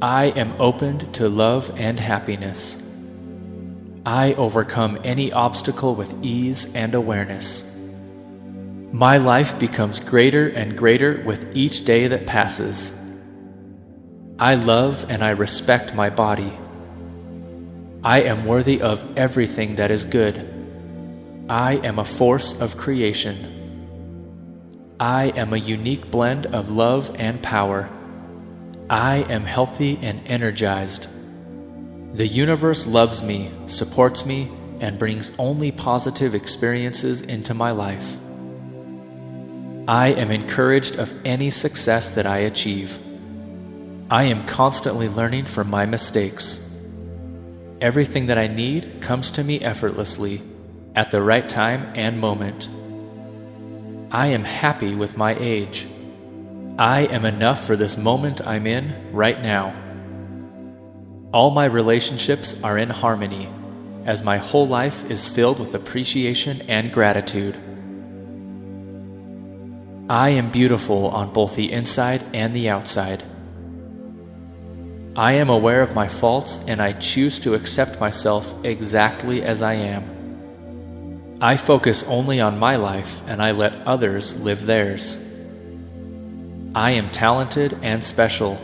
I 0.00 0.26
am 0.26 0.54
opened 0.60 1.12
to 1.14 1.28
love 1.28 1.72
and 1.76 1.98
happiness. 1.98 2.80
I 4.06 4.34
overcome 4.34 5.00
any 5.02 5.32
obstacle 5.32 5.96
with 5.96 6.14
ease 6.22 6.72
and 6.76 6.94
awareness. 6.94 7.73
My 8.94 9.16
life 9.16 9.58
becomes 9.58 9.98
greater 9.98 10.46
and 10.46 10.78
greater 10.78 11.20
with 11.26 11.56
each 11.56 11.84
day 11.84 12.06
that 12.06 12.28
passes. 12.28 12.96
I 14.38 14.54
love 14.54 15.06
and 15.08 15.24
I 15.24 15.30
respect 15.30 15.96
my 15.96 16.10
body. 16.10 16.52
I 18.04 18.20
am 18.20 18.44
worthy 18.44 18.80
of 18.80 19.18
everything 19.18 19.74
that 19.74 19.90
is 19.90 20.04
good. 20.04 20.48
I 21.48 21.78
am 21.78 21.98
a 21.98 22.04
force 22.04 22.60
of 22.60 22.76
creation. 22.76 23.36
I 25.00 25.30
am 25.30 25.52
a 25.52 25.56
unique 25.56 26.08
blend 26.12 26.46
of 26.46 26.70
love 26.70 27.16
and 27.18 27.42
power. 27.42 27.90
I 28.88 29.24
am 29.28 29.44
healthy 29.44 29.98
and 30.02 30.24
energized. 30.28 31.08
The 32.16 32.28
universe 32.28 32.86
loves 32.86 33.24
me, 33.24 33.50
supports 33.66 34.24
me, 34.24 34.52
and 34.78 35.00
brings 35.00 35.32
only 35.36 35.72
positive 35.72 36.36
experiences 36.36 37.22
into 37.22 37.54
my 37.54 37.72
life. 37.72 38.20
I 39.86 40.08
am 40.14 40.30
encouraged 40.30 40.96
of 40.96 41.12
any 41.26 41.50
success 41.50 42.14
that 42.14 42.26
I 42.26 42.38
achieve. 42.38 42.98
I 44.10 44.24
am 44.24 44.46
constantly 44.46 45.10
learning 45.10 45.44
from 45.44 45.68
my 45.68 45.84
mistakes. 45.84 46.58
Everything 47.82 48.26
that 48.26 48.38
I 48.38 48.46
need 48.46 49.02
comes 49.02 49.32
to 49.32 49.44
me 49.44 49.60
effortlessly, 49.60 50.40
at 50.94 51.10
the 51.10 51.20
right 51.20 51.46
time 51.46 51.92
and 51.94 52.18
moment. 52.18 52.66
I 54.10 54.28
am 54.28 54.44
happy 54.44 54.94
with 54.94 55.18
my 55.18 55.36
age. 55.38 55.86
I 56.78 57.02
am 57.02 57.26
enough 57.26 57.66
for 57.66 57.76
this 57.76 57.98
moment 57.98 58.46
I'm 58.46 58.66
in 58.66 59.12
right 59.12 59.42
now. 59.42 59.74
All 61.34 61.50
my 61.50 61.66
relationships 61.66 62.62
are 62.64 62.78
in 62.78 62.88
harmony, 62.88 63.50
as 64.06 64.22
my 64.22 64.38
whole 64.38 64.66
life 64.66 65.10
is 65.10 65.28
filled 65.28 65.60
with 65.60 65.74
appreciation 65.74 66.62
and 66.70 66.90
gratitude. 66.90 67.58
I 70.08 70.30
am 70.30 70.50
beautiful 70.50 71.08
on 71.08 71.32
both 71.32 71.56
the 71.56 71.72
inside 71.72 72.22
and 72.34 72.54
the 72.54 72.68
outside. 72.68 73.22
I 75.16 75.34
am 75.34 75.48
aware 75.48 75.80
of 75.80 75.94
my 75.94 76.08
faults 76.08 76.62
and 76.68 76.82
I 76.82 76.92
choose 76.92 77.38
to 77.40 77.54
accept 77.54 78.00
myself 78.00 78.52
exactly 78.64 79.42
as 79.42 79.62
I 79.62 79.74
am. 79.74 81.38
I 81.40 81.56
focus 81.56 82.04
only 82.06 82.38
on 82.38 82.58
my 82.58 82.76
life 82.76 83.22
and 83.26 83.40
I 83.40 83.52
let 83.52 83.86
others 83.86 84.38
live 84.42 84.66
theirs. 84.66 85.16
I 86.74 86.90
am 86.90 87.08
talented 87.08 87.78
and 87.80 88.04
special. 88.04 88.58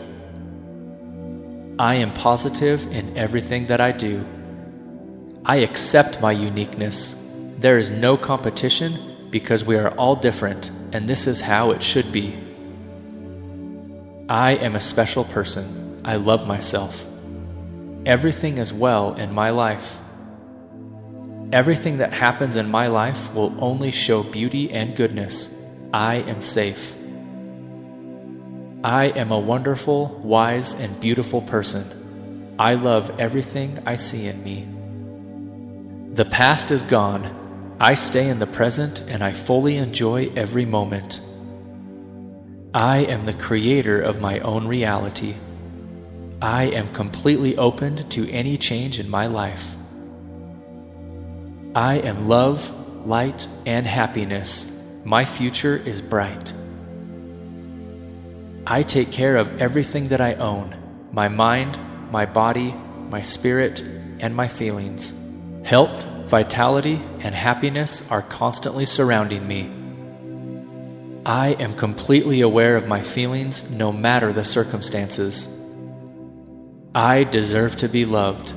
I 1.79 1.95
am 1.95 2.13
positive 2.13 2.85
in 2.91 3.17
everything 3.17 3.65
that 3.65 3.81
I 3.81 3.93
do. 3.93 4.23
I 5.43 5.57
accept 5.57 6.21
my 6.21 6.33
uniqueness. 6.33 7.15
There 7.57 7.79
is 7.79 7.89
no 7.89 8.15
competition 8.15 9.10
because 9.31 9.63
we 9.63 9.77
are 9.77 9.89
all 9.91 10.15
different, 10.15 10.69
and 10.91 11.07
this 11.07 11.25
is 11.25 11.41
how 11.41 11.71
it 11.71 11.81
should 11.81 12.11
be. 12.11 12.37
I 14.29 14.51
am 14.51 14.75
a 14.75 14.81
special 14.81 15.23
person. 15.23 16.01
I 16.05 16.17
love 16.17 16.47
myself. 16.47 17.07
Everything 18.05 18.57
is 18.57 18.71
well 18.71 19.15
in 19.15 19.33
my 19.33 19.49
life. 19.49 19.99
Everything 21.51 21.97
that 21.97 22.13
happens 22.13 22.55
in 22.55 22.69
my 22.69 22.87
life 22.87 23.33
will 23.33 23.53
only 23.63 23.91
show 23.91 24.23
beauty 24.23 24.71
and 24.71 24.95
goodness. 24.95 25.57
I 25.93 26.15
am 26.15 26.41
safe. 26.41 26.95
I 28.83 29.07
am 29.07 29.31
a 29.31 29.39
wonderful, 29.39 30.07
wise, 30.23 30.79
and 30.79 30.99
beautiful 30.99 31.41
person. 31.41 32.55
I 32.57 32.75
love 32.75 33.19
everything 33.19 33.79
I 33.85 33.95
see 33.95 34.27
in 34.27 34.43
me. 34.43 34.67
The 36.15 36.25
past 36.25 36.71
is 36.71 36.83
gone. 36.83 37.40
I 37.81 37.95
stay 37.95 38.29
in 38.29 38.37
the 38.37 38.45
present 38.45 39.01
and 39.07 39.23
I 39.23 39.33
fully 39.33 39.77
enjoy 39.77 40.31
every 40.35 40.65
moment. 40.65 41.19
I 42.75 42.97
am 42.97 43.25
the 43.25 43.33
creator 43.33 43.99
of 43.99 44.21
my 44.21 44.37
own 44.41 44.67
reality. 44.67 45.33
I 46.39 46.65
am 46.65 46.89
completely 46.89 47.57
open 47.57 48.07
to 48.09 48.29
any 48.29 48.55
change 48.59 48.99
in 48.99 49.09
my 49.09 49.25
life. 49.25 49.75
I 51.73 51.95
am 51.95 52.27
love, 52.27 52.71
light, 53.07 53.47
and 53.65 53.87
happiness. 53.87 54.71
My 55.03 55.25
future 55.25 55.77
is 55.77 56.01
bright. 56.01 56.53
I 58.67 58.83
take 58.83 59.11
care 59.11 59.37
of 59.37 59.59
everything 59.59 60.09
that 60.09 60.21
I 60.21 60.35
own 60.35 60.77
my 61.11 61.29
mind, 61.29 61.79
my 62.11 62.27
body, 62.27 62.75
my 63.09 63.23
spirit, 63.23 63.81
and 64.19 64.35
my 64.35 64.47
feelings. 64.47 65.13
Health, 65.63 66.07
vitality, 66.31 66.97
and 67.19 67.35
happiness 67.35 68.09
are 68.09 68.21
constantly 68.21 68.85
surrounding 68.85 69.45
me. 69.45 69.69
I 71.25 71.49
am 71.59 71.75
completely 71.75 72.39
aware 72.39 72.77
of 72.77 72.87
my 72.87 73.01
feelings 73.01 73.69
no 73.69 73.91
matter 73.91 74.31
the 74.31 74.45
circumstances. 74.45 75.49
I 76.95 77.25
deserve 77.25 77.75
to 77.77 77.89
be 77.89 78.05
loved. 78.05 78.53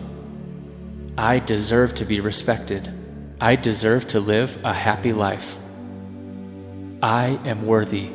I 1.18 1.40
deserve 1.40 1.96
to 1.96 2.04
be 2.04 2.20
respected. 2.20 2.88
I 3.40 3.56
deserve 3.56 4.06
to 4.08 4.20
live 4.20 4.56
a 4.64 4.72
happy 4.72 5.12
life. 5.12 5.58
I 7.02 7.40
am 7.44 7.66
worthy. 7.66 8.08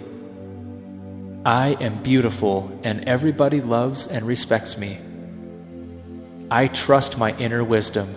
I 1.46 1.76
am 1.82 2.02
beautiful, 2.02 2.80
and 2.84 3.10
everybody 3.10 3.60
loves 3.60 4.08
and 4.08 4.26
respects 4.26 4.78
me. 4.78 5.00
I 6.50 6.68
trust 6.68 7.18
my 7.18 7.36
inner 7.38 7.62
wisdom. 7.62 8.16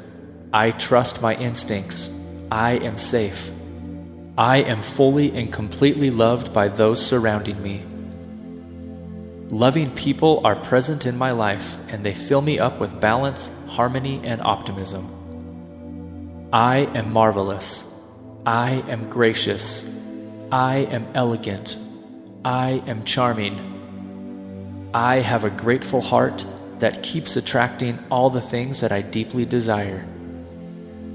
I 0.55 0.71
trust 0.71 1.23
my 1.23 1.35
instincts. 1.35 2.11
I 2.51 2.73
am 2.73 2.99
safe. 2.99 3.51
I 4.37 4.59
am 4.59 4.83
fully 4.83 5.31
and 5.35 5.51
completely 5.51 6.11
loved 6.11 6.53
by 6.53 6.69
those 6.69 7.05
surrounding 7.05 7.63
me. 7.63 7.83
Loving 9.49 9.91
people 9.91 10.43
are 10.45 10.57
present 10.57 11.07
in 11.07 11.17
my 11.17 11.31
life, 11.31 11.79
and 11.89 12.05
they 12.05 12.13
fill 12.13 12.43
me 12.43 12.59
up 12.59 12.81
with 12.81 13.01
balance, 13.01 13.51
harmony, 13.69 14.21
and 14.25 14.43
optimism. 14.43 15.09
I 16.53 16.81
am 16.95 17.13
marvelous. 17.13 17.91
I 18.45 18.83
am 18.89 19.09
gracious. 19.09 19.91
I 20.51 20.79
am 20.79 21.07
elegant. 21.15 21.79
I 22.45 22.83
am 22.87 23.05
charming. 23.05 24.91
I 24.93 25.21
have 25.21 25.45
a 25.45 25.51
grateful 25.51 26.03
heart 26.03 26.45
that 26.81 27.03
keeps 27.03 27.37
attracting 27.37 27.99
all 28.11 28.29
the 28.29 28.41
things 28.43 28.81
that 28.81 28.93
I 28.93 29.01
deeply 29.01 29.47
desire. 29.47 30.07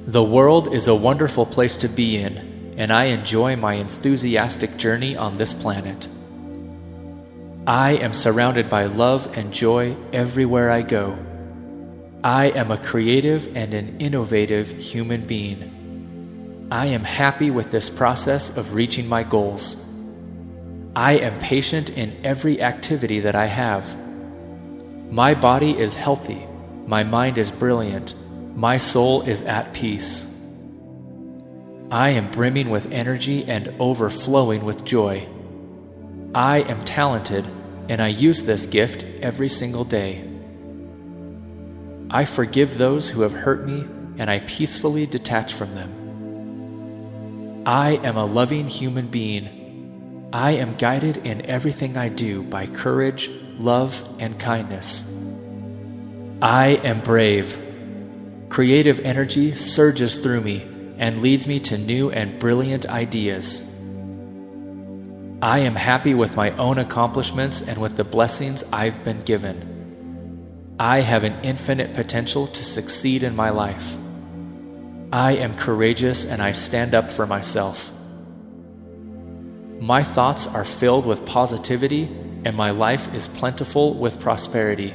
The 0.08 0.24
world 0.24 0.74
is 0.74 0.88
a 0.88 0.96
wonderful 0.96 1.46
place 1.46 1.76
to 1.78 1.90
be 1.90 2.16
in, 2.16 2.76
and 2.78 2.94
I 2.94 3.08
enjoy 3.08 3.58
my 3.58 3.74
enthusiastic 3.74 4.78
journey 4.78 5.18
on 5.18 5.36
this 5.36 5.54
planet. 5.54 6.08
I 7.68 7.96
am 7.96 8.14
surrounded 8.14 8.70
by 8.70 8.86
love 8.86 9.38
and 9.38 9.54
joy 9.54 9.98
everywhere 10.14 10.72
I 10.72 10.84
go. 10.84 11.18
I 12.24 12.52
am 12.52 12.72
a 12.72 12.78
creative 12.78 13.54
and 13.54 13.74
an 13.74 13.98
innovative 14.00 14.82
human 14.82 15.26
being. 15.26 16.70
I 16.72 16.86
am 16.86 17.04
happy 17.04 17.52
with 17.52 17.70
this 17.70 17.90
process 17.90 18.56
of 18.56 18.74
reaching 18.74 19.10
my 19.10 19.24
goals. 19.24 19.86
I 20.96 21.18
am 21.18 21.38
patient 21.40 21.90
in 21.90 22.16
every 22.24 22.62
activity 22.62 23.20
that 23.20 23.36
I 23.36 23.48
have. 23.48 23.84
My 25.12 25.34
body 25.34 25.78
is 25.78 25.96
healthy. 25.96 26.48
My 26.86 27.04
mind 27.04 27.38
is 27.38 27.52
brilliant. 27.52 28.14
My 28.58 28.78
soul 28.78 29.22
is 29.22 29.44
at 29.44 29.72
peace. 29.74 30.26
I 31.92 32.10
am 32.10 32.32
brimming 32.32 32.72
with 32.72 32.92
energy 32.92 33.46
and 33.46 33.76
overflowing 33.80 34.66
with 34.66 34.84
joy. 34.84 35.30
I 36.34 36.62
am 36.62 36.84
talented, 36.84 37.46
and 37.88 38.02
I 38.02 38.08
use 38.08 38.42
this 38.42 38.66
gift 38.66 39.06
every 39.22 39.48
single 39.48 39.84
day. 39.84 40.28
I 42.10 42.26
forgive 42.26 42.80
those 42.80 43.08
who 43.08 43.22
have 43.22 43.34
hurt 43.34 43.64
me, 43.68 43.86
and 44.18 44.28
I 44.28 44.40
peacefully 44.40 45.06
detach 45.06 45.54
from 45.54 45.76
them. 45.76 47.64
I 47.64 47.98
am 47.98 48.18
a 48.18 48.26
loving 48.26 48.68
human 48.68 49.06
being 49.06 50.32
I 50.34 50.54
am 50.54 50.74
guided 50.74 51.18
in 51.18 51.46
everything 51.46 51.96
I 51.96 52.10
do 52.10 52.42
by 52.42 52.66
courage, 52.66 53.30
love, 53.60 54.04
and 54.18 54.40
kindness. 54.40 55.08
I 56.42 56.70
am 56.84 57.02
brave. 57.02 57.67
Creative 58.50 59.00
energy 59.02 59.54
surges 59.54 60.16
through 60.16 60.42
me 60.42 60.66
and 60.98 61.22
leads 61.22 61.48
me 61.48 61.60
to 61.60 61.78
new 61.78 62.10
and 62.10 62.40
brilliant 62.40 62.86
ideas. 62.88 63.64
I 65.42 65.60
am 65.60 65.76
happy 65.76 66.16
with 66.16 66.36
my 66.36 66.52
own 66.52 66.80
accomplishments 66.80 67.62
and 67.62 67.78
with 67.78 67.96
the 67.96 68.04
blessings 68.04 68.64
I've 68.74 69.04
been 69.04 69.22
given. 69.22 70.76
I 70.80 71.02
have 71.02 71.24
an 71.24 71.44
infinite 71.44 71.94
potential 71.94 72.48
to 72.48 72.64
succeed 72.64 73.24
in 73.24 73.36
my 73.36 73.52
life. 73.52 73.98
I 75.12 75.34
am 75.34 75.54
courageous 75.54 76.26
and 76.26 76.42
I 76.42 76.54
stand 76.54 76.96
up 76.96 77.12
for 77.12 77.28
myself. 77.28 77.92
My 79.80 80.02
thoughts 80.02 80.48
are 80.48 80.66
filled 80.66 81.06
with 81.06 81.26
positivity, 81.26 82.06
and 82.44 82.56
my 82.56 82.72
life 82.72 83.14
is 83.14 83.28
plentiful 83.28 83.94
with 83.94 84.20
prosperity. 84.20 84.94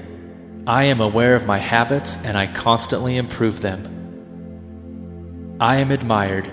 I 0.66 0.84
am 0.84 1.00
aware 1.00 1.34
of 1.34 1.44
my 1.44 1.58
habits, 1.58 2.24
and 2.24 2.38
I 2.38 2.46
constantly 2.46 3.16
improve 3.16 3.62
them. 3.62 5.56
I 5.60 5.78
am 5.78 5.90
admired. 5.90 6.48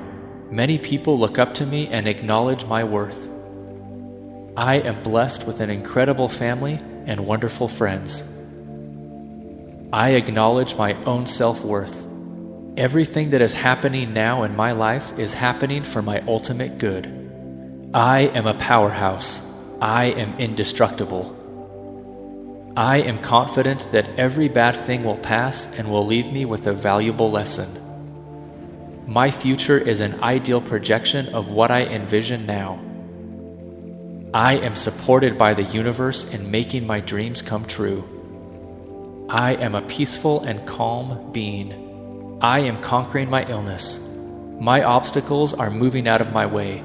Many 0.50 0.80
people 0.80 1.20
look 1.20 1.38
up 1.38 1.54
to 1.56 1.66
me 1.66 1.88
and 1.90 2.08
acknowledge 2.08 2.66
my 2.66 2.84
worth. 2.84 3.30
I 4.58 4.78
am 4.78 5.04
blessed 5.04 5.46
with 5.46 5.60
an 5.60 5.70
incredible 5.70 6.28
family 6.28 6.80
and 7.06 7.28
wonderful 7.28 7.68
friends. 7.68 8.24
I 9.94 10.12
acknowledge 10.12 10.76
my 10.76 10.94
own 11.04 11.28
self 11.28 11.64
worth. 11.64 12.08
Everything 12.78 13.30
that 13.30 13.42
is 13.42 13.54
happening 13.54 14.12
now 14.14 14.42
in 14.42 14.56
my 14.56 14.72
life 14.72 15.18
is 15.20 15.36
happening 15.36 15.84
for 15.84 16.02
my 16.02 16.22
ultimate 16.22 16.80
good. 16.80 17.06
I 17.94 18.22
am 18.22 18.48
a 18.48 18.56
powerhouse. 18.56 19.46
I 19.80 20.06
am 20.06 20.40
indestructible. 20.40 21.39
I 22.80 23.00
am 23.00 23.20
confident 23.20 23.92
that 23.92 24.08
every 24.18 24.48
bad 24.48 24.74
thing 24.74 25.04
will 25.04 25.18
pass 25.18 25.78
and 25.78 25.92
will 25.92 26.06
leave 26.06 26.32
me 26.32 26.46
with 26.46 26.66
a 26.66 26.72
valuable 26.72 27.30
lesson. 27.30 27.68
My 29.06 29.32
future 29.32 29.78
is 29.78 30.00
an 30.00 30.24
ideal 30.24 30.62
projection 30.62 31.28
of 31.36 31.50
what 31.50 31.72
I 31.72 31.82
envision 31.82 32.46
now. 32.46 32.80
I 34.34 34.60
am 34.60 34.76
supported 34.76 35.38
by 35.38 35.56
the 35.56 35.64
universe 35.64 36.34
in 36.34 36.52
making 36.52 36.88
my 36.88 37.02
dreams 37.02 37.42
come 37.42 37.66
true. 37.66 38.08
I 39.28 39.56
am 39.56 39.76
a 39.76 39.82
peaceful 39.82 40.40
and 40.44 40.66
calm 40.66 41.34
being. 41.34 42.40
I 42.40 42.60
am 42.60 42.78
conquering 42.78 43.30
my 43.30 43.46
illness. 43.50 44.00
My 44.58 44.84
obstacles 44.84 45.54
are 45.54 45.70
moving 45.70 46.08
out 46.08 46.22
of 46.22 46.32
my 46.32 46.46
way. 46.46 46.82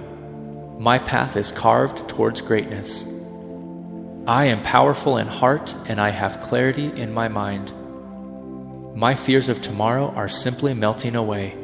My 0.77 0.99
path 0.99 1.37
is 1.37 1.53
carved 1.53 2.09
towards 2.09 2.41
greatness. 2.41 3.07
I 4.27 4.47
am 4.47 4.63
powerful 4.63 5.19
in 5.19 5.27
heart 5.27 5.75
and 5.87 6.01
I 6.01 6.09
have 6.09 6.41
clarity 6.41 6.87
in 6.87 7.13
my 7.13 7.29
mind. 7.29 7.71
My 8.97 9.15
fears 9.15 9.51
of 9.51 9.61
tomorrow 9.61 10.09
are 10.17 10.29
simply 10.31 10.73
melting 10.73 11.15
away. 11.15 11.55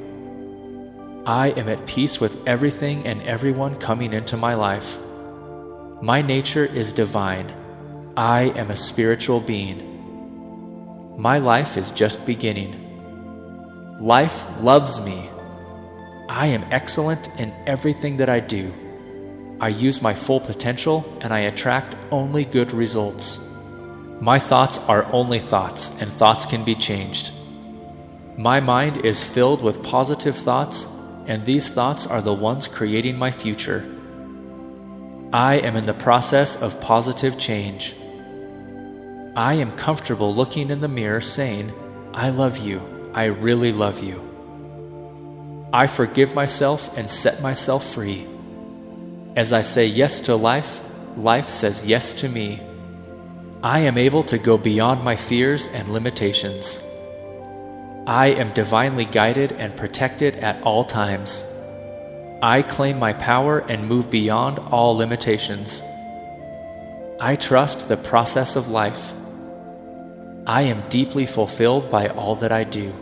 I 1.24 1.52
am 1.52 1.70
at 1.70 1.86
peace 1.86 2.20
with 2.20 2.46
everything 2.46 3.06
and 3.06 3.22
everyone 3.22 3.76
coming 3.76 4.12
into 4.12 4.36
my 4.36 4.52
life. 4.52 4.98
My 6.02 6.20
nature 6.20 6.66
is 6.66 6.92
divine. 6.92 7.50
I 8.14 8.50
am 8.56 8.70
a 8.70 8.76
spiritual 8.76 9.40
being. 9.40 11.16
My 11.16 11.38
life 11.38 11.78
is 11.78 11.90
just 11.90 12.26
beginning. 12.26 12.76
Life 14.00 14.44
loves 14.60 15.00
me. 15.00 15.30
I 16.28 16.48
am 16.48 16.66
excellent 16.70 17.28
in 17.40 17.54
everything 17.66 18.18
that 18.18 18.28
I 18.28 18.40
do. 18.40 18.70
I 19.60 19.68
use 19.68 20.00
my 20.00 20.14
full 20.14 20.40
potential 20.40 21.04
and 21.20 21.32
I 21.32 21.40
attract 21.40 21.94
only 22.10 22.44
good 22.44 22.72
results. 22.72 23.38
My 24.20 24.38
thoughts 24.38 24.78
are 24.78 25.04
only 25.12 25.38
thoughts, 25.38 25.98
and 25.98 26.10
thoughts 26.10 26.44
can 26.44 26.62
be 26.62 26.74
changed. 26.74 27.32
My 28.36 28.60
mind 28.60 29.04
is 29.04 29.24
filled 29.24 29.62
with 29.62 29.82
positive 29.82 30.36
thoughts, 30.36 30.86
and 31.26 31.42
these 31.44 31.70
thoughts 31.70 32.06
are 32.06 32.20
the 32.20 32.34
ones 32.34 32.68
creating 32.68 33.16
my 33.16 33.30
future. 33.30 33.82
I 35.32 35.54
am 35.60 35.76
in 35.76 35.86
the 35.86 35.94
process 35.94 36.60
of 36.60 36.80
positive 36.82 37.38
change. 37.38 37.94
I 39.36 39.54
am 39.54 39.72
comfortable 39.72 40.34
looking 40.34 40.70
in 40.70 40.80
the 40.80 40.88
mirror 40.88 41.20
saying, 41.22 41.72
I 42.12 42.28
love 42.28 42.58
you. 42.58 42.82
I 43.14 43.24
really 43.24 43.72
love 43.72 44.02
you. 44.02 44.20
I 45.72 45.86
forgive 45.86 46.34
myself 46.34 46.96
and 46.98 47.08
set 47.08 47.40
myself 47.40 47.86
free. 47.94 48.26
As 49.36 49.52
I 49.52 49.60
say 49.60 49.86
yes 49.86 50.20
to 50.22 50.34
life, 50.34 50.80
life 51.16 51.48
says 51.48 51.86
yes 51.86 52.14
to 52.14 52.28
me. 52.28 52.60
I 53.62 53.80
am 53.80 53.96
able 53.96 54.24
to 54.24 54.38
go 54.38 54.58
beyond 54.58 55.04
my 55.04 55.14
fears 55.14 55.68
and 55.68 55.88
limitations. 55.88 56.82
I 58.08 58.28
am 58.28 58.52
divinely 58.52 59.04
guided 59.04 59.52
and 59.52 59.76
protected 59.76 60.34
at 60.36 60.60
all 60.62 60.82
times. 60.82 61.44
I 62.42 62.62
claim 62.62 62.98
my 62.98 63.12
power 63.12 63.60
and 63.60 63.86
move 63.86 64.10
beyond 64.10 64.58
all 64.58 64.96
limitations. 64.96 65.80
I 67.20 67.36
trust 67.36 67.86
the 67.86 67.98
process 67.98 68.56
of 68.56 68.68
life. 68.68 69.12
I 70.44 70.62
am 70.62 70.88
deeply 70.88 71.26
fulfilled 71.26 71.88
by 71.88 72.08
all 72.08 72.34
that 72.36 72.50
I 72.50 72.64
do. 72.64 72.92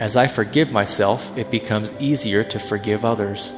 As 0.00 0.16
I 0.16 0.26
forgive 0.26 0.70
myself, 0.70 1.38
it 1.38 1.50
becomes 1.50 1.94
easier 1.98 2.44
to 2.44 2.58
forgive 2.58 3.04
others. 3.04 3.54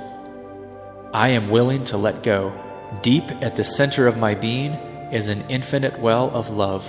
I 1.16 1.28
am 1.28 1.48
willing 1.48 1.82
to 1.86 1.96
let 1.96 2.22
go. 2.22 2.52
Deep 3.00 3.24
at 3.40 3.56
the 3.56 3.64
center 3.64 4.06
of 4.06 4.18
my 4.18 4.34
being 4.34 4.72
is 5.10 5.28
an 5.28 5.42
infinite 5.48 5.98
well 5.98 6.28
of 6.28 6.50
love. 6.50 6.84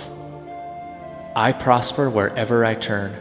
I 1.34 1.52
prosper 1.52 2.10
wherever 2.10 2.62
I 2.62 2.74
turn. 2.74 3.14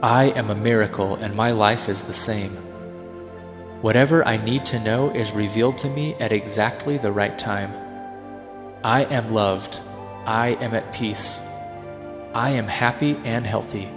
I 0.00 0.26
am 0.26 0.50
a 0.50 0.54
miracle, 0.54 1.16
and 1.16 1.34
my 1.34 1.50
life 1.50 1.88
is 1.88 2.02
the 2.02 2.14
same. 2.14 2.52
Whatever 3.82 4.24
I 4.24 4.36
need 4.36 4.64
to 4.66 4.78
know 4.78 5.10
is 5.10 5.32
revealed 5.32 5.78
to 5.78 5.90
me 5.90 6.14
at 6.20 6.30
exactly 6.30 6.96
the 6.96 7.10
right 7.10 7.36
time. 7.36 7.74
I 8.84 9.02
am 9.06 9.32
loved. 9.32 9.80
I 10.24 10.50
am 10.60 10.76
at 10.76 10.92
peace. 10.92 11.40
I 12.34 12.50
am 12.50 12.68
happy 12.68 13.20
and 13.24 13.44
healthy. 13.44 13.90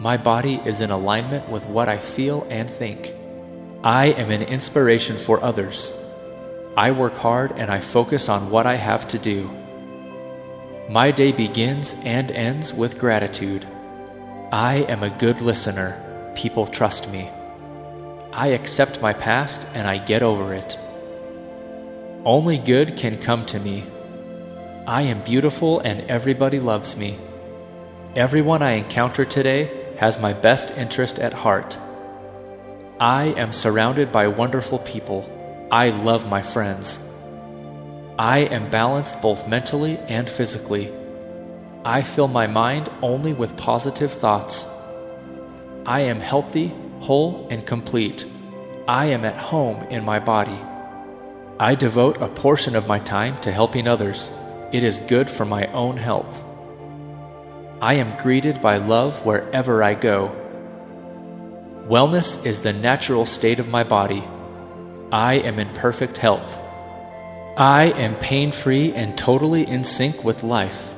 My 0.00 0.16
body 0.16 0.58
is 0.64 0.80
in 0.80 0.90
alignment 0.90 1.50
with 1.50 1.66
what 1.66 1.90
I 1.90 1.98
feel 1.98 2.46
and 2.48 2.70
think. 2.70 3.12
I 3.84 4.12
am 4.12 4.30
an 4.30 4.42
inspiration 4.42 5.16
for 5.18 5.42
others. 5.42 5.92
I 6.76 6.92
work 6.92 7.16
hard 7.16 7.50
and 7.50 7.68
I 7.68 7.80
focus 7.80 8.28
on 8.28 8.48
what 8.48 8.64
I 8.64 8.76
have 8.76 9.08
to 9.08 9.18
do. 9.18 9.50
My 10.88 11.10
day 11.10 11.32
begins 11.32 11.96
and 12.04 12.30
ends 12.30 12.72
with 12.72 13.00
gratitude. 13.00 13.66
I 14.52 14.86
am 14.88 15.02
a 15.02 15.10
good 15.10 15.40
listener. 15.40 15.98
People 16.36 16.68
trust 16.68 17.10
me. 17.10 17.28
I 18.32 18.48
accept 18.48 19.02
my 19.02 19.12
past 19.12 19.66
and 19.74 19.88
I 19.88 19.98
get 19.98 20.22
over 20.22 20.54
it. 20.54 20.78
Only 22.24 22.58
good 22.58 22.96
can 22.96 23.18
come 23.18 23.44
to 23.46 23.58
me. 23.58 23.82
I 24.86 25.02
am 25.02 25.24
beautiful 25.24 25.80
and 25.80 26.08
everybody 26.08 26.60
loves 26.60 26.96
me. 26.96 27.18
Everyone 28.14 28.62
I 28.62 28.74
encounter 28.74 29.24
today 29.24 29.96
has 29.98 30.20
my 30.20 30.32
best 30.32 30.70
interest 30.78 31.18
at 31.18 31.32
heart. 31.32 31.76
I 33.02 33.34
am 33.36 33.50
surrounded 33.50 34.12
by 34.12 34.28
wonderful 34.28 34.78
people. 34.78 35.28
I 35.72 35.88
love 35.88 36.28
my 36.28 36.40
friends. 36.40 37.04
I 38.16 38.42
am 38.42 38.70
balanced 38.70 39.20
both 39.20 39.48
mentally 39.48 39.98
and 40.06 40.30
physically. 40.30 40.92
I 41.84 42.02
fill 42.02 42.28
my 42.28 42.46
mind 42.46 42.88
only 43.02 43.32
with 43.32 43.56
positive 43.56 44.12
thoughts. 44.12 44.68
I 45.84 46.02
am 46.02 46.20
healthy, 46.20 46.72
whole, 47.00 47.48
and 47.50 47.66
complete. 47.66 48.24
I 48.86 49.06
am 49.06 49.24
at 49.24 49.36
home 49.36 49.82
in 49.90 50.04
my 50.04 50.20
body. 50.20 50.60
I 51.58 51.74
devote 51.74 52.22
a 52.22 52.28
portion 52.28 52.76
of 52.76 52.86
my 52.86 53.00
time 53.00 53.36
to 53.40 53.50
helping 53.50 53.88
others. 53.88 54.30
It 54.70 54.84
is 54.84 55.00
good 55.00 55.28
for 55.28 55.44
my 55.44 55.66
own 55.72 55.96
health. 55.96 56.44
I 57.80 57.94
am 57.94 58.16
greeted 58.18 58.62
by 58.62 58.76
love 58.76 59.26
wherever 59.26 59.82
I 59.82 59.94
go. 59.94 60.41
Wellness 61.88 62.46
is 62.46 62.62
the 62.62 62.72
natural 62.72 63.26
state 63.26 63.58
of 63.58 63.68
my 63.68 63.82
body. 63.82 64.22
I 65.10 65.34
am 65.34 65.58
in 65.58 65.68
perfect 65.70 66.16
health. 66.16 66.56
I 67.56 67.92
am 67.96 68.14
pain 68.16 68.52
free 68.52 68.92
and 68.92 69.18
totally 69.18 69.66
in 69.66 69.82
sync 69.82 70.22
with 70.22 70.44
life. 70.44 70.94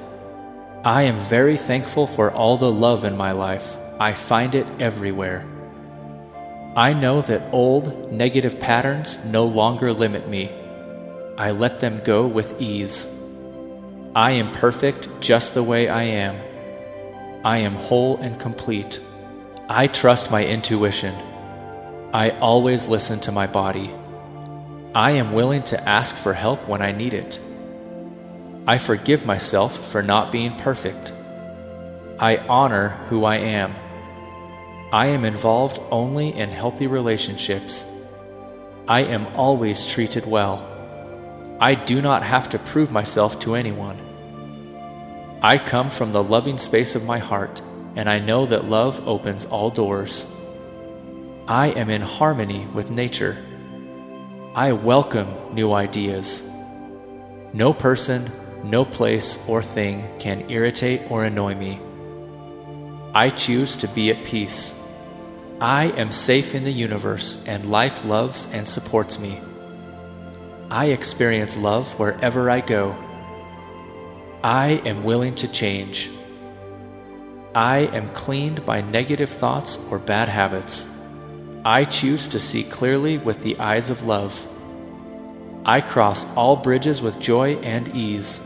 I 0.85 1.05
am 1.05 1.16
very 1.16 1.57
thankful 1.57 2.07
for 2.07 2.31
all 2.31 2.59
the 2.59 2.70
love 2.70 3.05
in 3.05 3.16
my 3.16 3.33
life. 3.33 3.77
I 3.99 4.12
find 4.12 4.55
it 4.55 4.66
everywhere. 4.79 5.47
I 6.77 6.92
know 6.92 7.23
that 7.23 7.49
old, 7.51 8.12
negative 8.12 8.61
patterns 8.61 9.16
no 9.25 9.47
longer 9.47 9.90
limit 9.90 10.29
me. 10.29 10.53
I 11.38 11.53
let 11.53 11.81
them 11.81 12.03
go 12.05 12.27
with 12.27 12.61
ease. 12.61 13.11
I 14.14 14.33
am 14.33 14.53
perfect 14.53 15.09
just 15.20 15.55
the 15.55 15.62
way 15.62 15.88
I 15.88 16.03
am. 16.03 16.37
I 17.42 17.59
am 17.59 17.75
whole 17.75 18.18
and 18.18 18.38
complete. 18.38 19.01
I 19.68 19.87
trust 19.87 20.31
my 20.31 20.44
intuition. 20.44 21.14
I 22.12 22.31
always 22.38 22.87
listen 22.87 23.18
to 23.20 23.33
my 23.33 23.46
body. 23.46 23.94
I 24.94 25.12
am 25.12 25.33
willing 25.33 25.62
to 25.64 25.88
ask 25.88 26.14
for 26.14 26.35
help 26.35 26.68
when 26.68 26.83
I 26.83 26.92
need 26.92 27.14
it. 27.14 27.40
I 28.66 28.77
forgive 28.77 29.24
myself 29.24 29.90
for 29.90 30.03
not 30.03 30.31
being 30.31 30.55
perfect. 30.57 31.14
I 32.18 32.37
honor 32.37 32.90
who 33.09 33.24
I 33.24 33.37
am. 33.37 33.74
I 34.92 35.07
am 35.07 35.24
involved 35.24 35.81
only 35.90 36.35
in 36.35 36.50
healthy 36.50 36.87
relationships. 36.87 37.90
I 38.87 39.00
am 39.00 39.27
always 39.29 39.87
treated 39.87 40.27
well. 40.27 40.68
I 41.59 41.74
do 41.74 42.03
not 42.03 42.22
have 42.22 42.50
to 42.50 42.59
prove 42.59 42.92
myself 42.92 43.40
to 43.40 43.55
anyone. 43.55 43.98
I 45.40 45.57
come 45.57 45.88
from 45.88 46.12
the 46.12 46.22
loving 46.22 46.59
space 46.59 46.94
of 46.94 47.07
my 47.07 47.18
heart, 47.18 47.62
and 47.97 48.09
I 48.09 48.19
know 48.19 48.47
that 48.47 48.65
love 48.65 49.07
opens 49.07 49.45
all 49.45 49.71
doors. 49.71 50.31
I 51.47 51.69
am 51.69 51.91
in 51.91 52.03
harmony 52.03 52.67
with 52.75 52.91
nature. 52.91 53.37
I 54.55 54.73
welcome 54.73 55.55
new 55.55 55.73
ideas. 55.73 56.49
No 57.53 57.73
person, 57.73 58.31
no 58.65 58.85
place 58.85 59.49
or 59.49 59.63
thing 59.63 60.09
can 60.19 60.51
irritate 60.51 61.11
or 61.11 61.25
annoy 61.25 61.55
me. 61.55 61.81
I 63.15 63.31
choose 63.31 63.77
to 63.77 63.89
be 63.89 64.11
at 64.11 64.25
peace. 64.25 64.81
I 65.61 65.87
am 65.93 66.11
safe 66.11 66.55
in 66.55 66.65
the 66.65 66.73
universe, 66.73 67.43
and 67.47 67.71
life 67.71 68.05
loves 68.05 68.49
and 68.53 68.69
supports 68.69 69.21
me. 69.21 69.41
I 70.69 70.87
experience 70.87 71.57
love 71.57 71.93
wherever 71.99 72.51
I 72.51 72.61
go. 72.61 72.97
I 74.43 74.83
am 74.85 75.05
willing 75.05 75.37
to 75.37 75.49
change. 75.49 76.11
I 77.55 77.88
am 77.93 78.09
cleaned 78.09 78.67
by 78.67 78.81
negative 78.81 79.31
thoughts 79.31 79.79
or 79.88 80.01
bad 80.01 80.29
habits. 80.29 80.90
I 81.64 81.85
choose 81.85 82.27
to 82.29 82.40
see 82.40 82.64
clearly 82.64 83.19
with 83.19 83.45
the 83.45 83.57
eyes 83.61 83.90
of 83.90 84.03
love. 84.03 84.35
I 85.64 85.81
cross 85.81 86.27
all 86.35 86.57
bridges 86.57 87.01
with 87.01 87.21
joy 87.21 87.55
and 87.59 87.95
ease. 87.95 88.45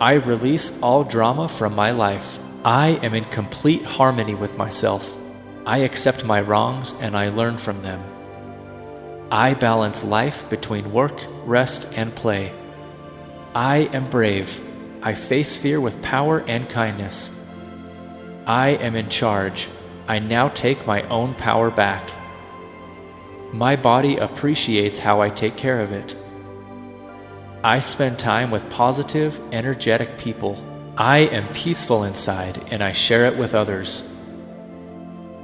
I 0.00 0.14
release 0.14 0.80
all 0.82 1.02
drama 1.02 1.48
from 1.48 1.74
my 1.74 1.90
life. 1.90 2.38
I 2.64 2.90
am 3.02 3.12
in 3.12 3.24
complete 3.24 3.82
harmony 3.82 4.36
with 4.36 4.56
myself. 4.56 5.16
I 5.66 5.78
accept 5.78 6.24
my 6.24 6.40
wrongs 6.40 6.94
and 7.00 7.16
I 7.16 7.30
learn 7.30 7.58
from 7.58 7.82
them. 7.82 8.00
I 9.32 9.54
balance 9.54 10.04
life 10.04 10.48
between 10.48 10.92
work, 10.92 11.20
rest, 11.44 11.92
and 11.96 12.14
play. 12.14 12.52
I 13.52 13.78
am 13.92 14.08
brave. 14.10 14.60
I 15.02 15.14
face 15.14 15.56
fear 15.56 15.80
with 15.80 16.00
power 16.02 16.44
and 16.46 16.68
kindness. 16.68 17.36
I 18.50 18.70
am 18.70 18.96
in 18.96 19.08
charge. 19.08 19.68
I 20.08 20.18
now 20.18 20.48
take 20.48 20.84
my 20.84 21.02
own 21.02 21.34
power 21.34 21.70
back. 21.70 22.10
My 23.52 23.76
body 23.76 24.16
appreciates 24.16 24.98
how 24.98 25.20
I 25.20 25.28
take 25.30 25.56
care 25.56 25.80
of 25.80 25.92
it. 25.92 26.16
I 27.62 27.78
spend 27.78 28.18
time 28.18 28.50
with 28.50 28.68
positive, 28.68 29.38
energetic 29.52 30.18
people. 30.18 30.58
I 30.96 31.18
am 31.18 31.46
peaceful 31.52 32.02
inside 32.02 32.60
and 32.72 32.82
I 32.82 32.90
share 32.90 33.26
it 33.26 33.38
with 33.38 33.54
others. 33.54 34.02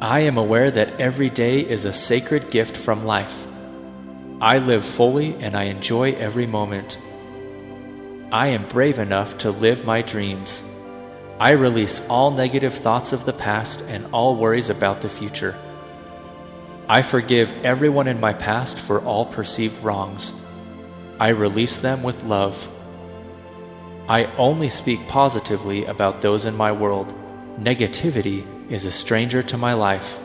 I 0.01 0.23
am 0.23 0.37
aware 0.37 0.73
that 0.73 1.01
every 1.01 1.31
day 1.31 1.61
is 1.61 1.85
a 1.85 1.93
sacred 1.93 2.51
gift 2.51 2.77
from 2.77 3.03
life. 3.03 3.47
I 4.41 4.59
live 4.59 4.85
fully 4.85 5.37
and 5.37 5.55
I 5.55 5.67
enjoy 5.77 6.15
every 6.15 6.49
moment. 6.49 6.99
I 8.33 8.49
am 8.49 8.67
brave 8.67 8.99
enough 8.99 9.39
to 9.39 9.53
live 9.53 9.85
my 9.85 10.03
dreams. 10.03 10.65
I 11.39 11.51
release 11.51 12.07
all 12.09 12.31
negative 12.31 12.73
thoughts 12.73 13.13
of 13.13 13.27
the 13.27 13.33
past 13.33 13.83
and 13.89 14.07
all 14.13 14.37
worries 14.37 14.71
about 14.71 15.03
the 15.03 15.09
future. 15.09 15.55
I 16.89 17.03
forgive 17.03 17.53
everyone 17.63 18.09
in 18.09 18.19
my 18.19 18.33
past 18.33 18.79
for 18.79 19.03
all 19.03 19.27
perceived 19.27 19.83
wrongs. 19.85 20.33
I 21.21 21.29
release 21.29 21.77
them 21.77 22.03
with 22.03 22.25
love. 22.25 22.69
I 24.09 24.25
only 24.37 24.71
speak 24.71 25.07
positively 25.09 25.85
about 25.85 26.23
those 26.23 26.47
in 26.47 26.57
my 26.57 26.73
world. 26.73 27.13
Negativity 27.61 28.47
is 28.71 28.87
a 28.87 28.91
stranger 28.91 29.43
to 29.43 29.59
my 29.59 29.75
life. 29.75 30.19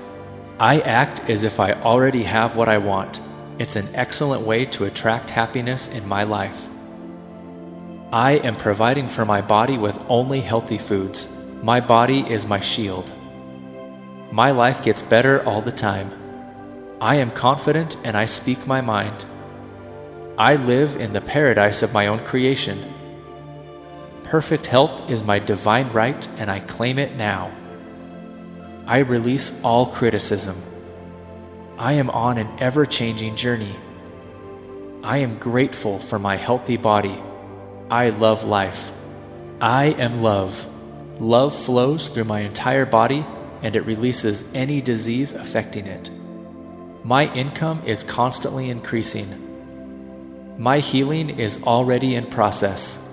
I 0.60 0.80
act 0.80 1.30
as 1.30 1.44
if 1.44 1.60
I 1.60 1.74
already 1.74 2.24
have 2.24 2.56
what 2.56 2.70
I 2.70 2.78
want. 2.78 3.20
It's 3.60 3.76
an 3.76 3.88
excellent 3.96 4.44
way 4.44 4.66
to 4.68 4.86
attract 4.86 5.30
happiness 5.30 5.90
in 5.90 6.08
my 6.08 6.24
life. 6.24 6.70
I 8.14 8.34
am 8.34 8.58
providing 8.58 9.08
for 9.08 9.24
my 9.24 9.40
body 9.40 9.78
with 9.78 9.98
only 10.10 10.42
healthy 10.42 10.78
foods. 10.78 11.30
My 11.64 11.80
body 11.80 12.30
is 12.30 12.46
my 12.46 12.60
shield. 12.60 13.10
My 14.34 14.52
life 14.52 14.84
gets 14.84 15.02
better 15.02 15.42
all 15.48 15.62
the 15.62 15.72
time. 15.72 16.12
I 17.00 17.16
am 17.16 17.32
confident 17.32 17.96
and 18.04 18.18
I 18.18 18.26
speak 18.26 18.68
my 18.68 18.82
mind. 18.82 19.26
I 20.38 20.56
live 20.56 20.98
in 20.98 21.14
the 21.14 21.22
paradise 21.22 21.84
of 21.84 21.94
my 21.94 22.08
own 22.08 22.20
creation. 22.26 22.84
Perfect 24.26 24.66
health 24.66 25.10
is 25.10 25.24
my 25.24 25.40
divine 25.40 25.88
right 25.94 26.28
and 26.38 26.52
I 26.52 26.60
claim 26.60 27.00
it 27.00 27.16
now. 27.16 27.50
I 28.88 28.98
release 28.98 29.64
all 29.64 29.86
criticism. 29.86 30.62
I 31.78 31.94
am 31.94 32.10
on 32.10 32.38
an 32.38 32.50
ever 32.60 32.86
changing 32.86 33.38
journey. 33.38 33.78
I 35.02 35.20
am 35.20 35.38
grateful 35.38 35.98
for 35.98 36.20
my 36.20 36.36
healthy 36.36 36.76
body. 36.76 37.18
I 37.92 38.12
love 38.12 38.46
life. 38.46 38.94
I 39.60 39.88
am 39.88 40.24
love. 40.24 40.66
Love 41.20 41.54
flows 41.54 42.08
through 42.08 42.24
my 42.24 42.40
entire 42.40 42.86
body 42.86 43.26
and 43.62 43.76
it 43.76 43.82
releases 43.82 44.46
any 44.54 44.80
disease 44.80 45.34
affecting 45.34 45.88
it. 45.88 46.10
My 47.04 47.32
income 47.34 47.84
is 47.86 48.04
constantly 48.04 48.70
increasing. 48.70 50.56
My 50.58 50.80
healing 50.80 51.32
is 51.32 51.62
already 51.64 52.16
in 52.16 52.28
process. 52.28 53.08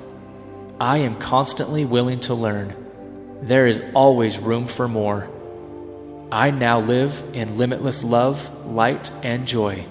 I 0.80 0.98
am 0.98 1.16
constantly 1.16 1.84
willing 1.84 2.20
to 2.20 2.34
learn. 2.34 2.72
There 3.42 3.66
is 3.66 3.82
always 3.94 4.38
room 4.38 4.66
for 4.66 4.86
more. 4.86 5.28
I 6.30 6.52
now 6.52 6.78
live 6.78 7.20
in 7.32 7.58
limitless 7.58 8.04
love, 8.04 8.48
light, 8.64 9.10
and 9.24 9.44
joy. 9.44 9.84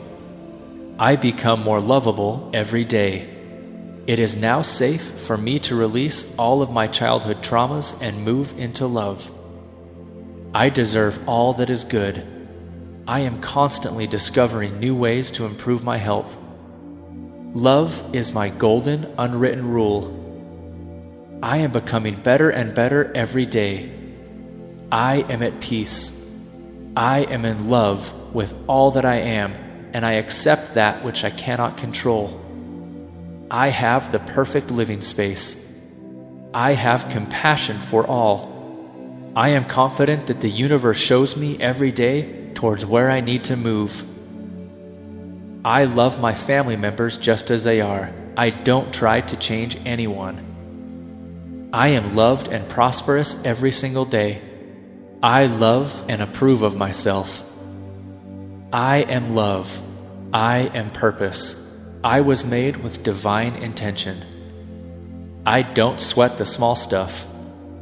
I 0.97 1.17
become 1.17 1.61
more 1.61 1.81
lovable 1.81 2.49
every 2.53 2.85
day. 2.85 3.36
It 4.07 4.19
is 4.19 4.37
now 4.37 4.61
safe 4.61 5.01
for 5.01 5.37
me 5.37 5.59
to 5.59 5.75
release 5.75 6.33
all 6.37 6.61
of 6.61 6.71
my 6.71 6.87
childhood 6.87 7.43
traumas 7.43 8.01
and 8.01 8.23
move 8.23 8.57
into 8.57 8.87
love. 8.87 9.29
I 10.55 10.69
deserve 10.69 11.27
all 11.27 11.51
that 11.55 11.69
is 11.69 11.83
good. 11.83 12.25
I 13.05 13.19
am 13.19 13.41
constantly 13.41 14.07
discovering 14.07 14.79
new 14.79 14.95
ways 14.95 15.29
to 15.31 15.45
improve 15.45 15.83
my 15.83 15.97
health. 15.97 16.37
Love 17.53 18.01
is 18.15 18.31
my 18.31 18.47
golden, 18.47 19.13
unwritten 19.17 19.69
rule. 19.69 20.13
I 21.43 21.57
am 21.57 21.71
becoming 21.71 22.15
better 22.15 22.49
and 22.49 22.73
better 22.73 23.11
every 23.13 23.45
day. 23.45 23.91
I 24.89 25.25
am 25.29 25.43
at 25.43 25.59
peace. 25.59 26.25
I 26.95 27.23
am 27.23 27.43
in 27.43 27.67
love 27.67 28.33
with 28.33 28.55
all 28.67 28.91
that 28.91 29.03
I 29.03 29.17
am, 29.17 29.51
and 29.93 30.05
I 30.05 30.13
accept 30.13 30.75
that 30.75 31.03
which 31.03 31.25
I 31.25 31.29
cannot 31.29 31.75
control. 31.75 32.46
I 33.49 33.69
have 33.69 34.11
the 34.11 34.19
perfect 34.19 34.71
living 34.71 35.01
space. 35.01 35.63
I 36.53 36.73
have 36.73 37.09
compassion 37.09 37.77
for 37.77 38.05
all. 38.05 38.53
I 39.35 39.49
am 39.49 39.63
confident 39.63 40.27
that 40.27 40.41
the 40.41 40.49
universe 40.49 40.97
shows 40.97 41.37
me 41.37 41.57
every 41.61 41.91
day 41.91 42.51
towards 42.55 42.85
where 42.85 43.09
I 43.09 43.21
need 43.21 43.45
to 43.45 43.55
move. 43.55 44.03
I 45.63 45.85
love 45.85 46.19
my 46.19 46.33
family 46.33 46.75
members 46.75 47.17
just 47.17 47.51
as 47.51 47.63
they 47.63 47.79
are. 47.79 48.11
I 48.35 48.49
don't 48.49 48.93
try 48.93 49.21
to 49.21 49.37
change 49.37 49.77
anyone. 49.85 51.69
I 51.73 51.89
am 51.89 52.15
loved 52.15 52.47
and 52.47 52.67
prosperous 52.67 53.43
every 53.45 53.71
single 53.71 54.05
day. 54.05 54.41
I 55.21 55.45
love 55.45 56.03
and 56.09 56.21
approve 56.21 56.63
of 56.63 56.75
myself. 56.75 57.43
I 58.73 58.99
am 58.99 59.35
love. 59.35 59.81
I 60.33 60.59
am 60.59 60.89
purpose. 60.89 61.66
I 62.03 62.21
was 62.21 62.45
made 62.45 62.77
with 62.77 63.01
divine 63.01 63.55
intention. 63.55 64.21
I 65.45 65.63
don't 65.63 65.99
sweat 65.99 66.37
the 66.37 66.45
small 66.45 66.75
stuff. 66.75 67.25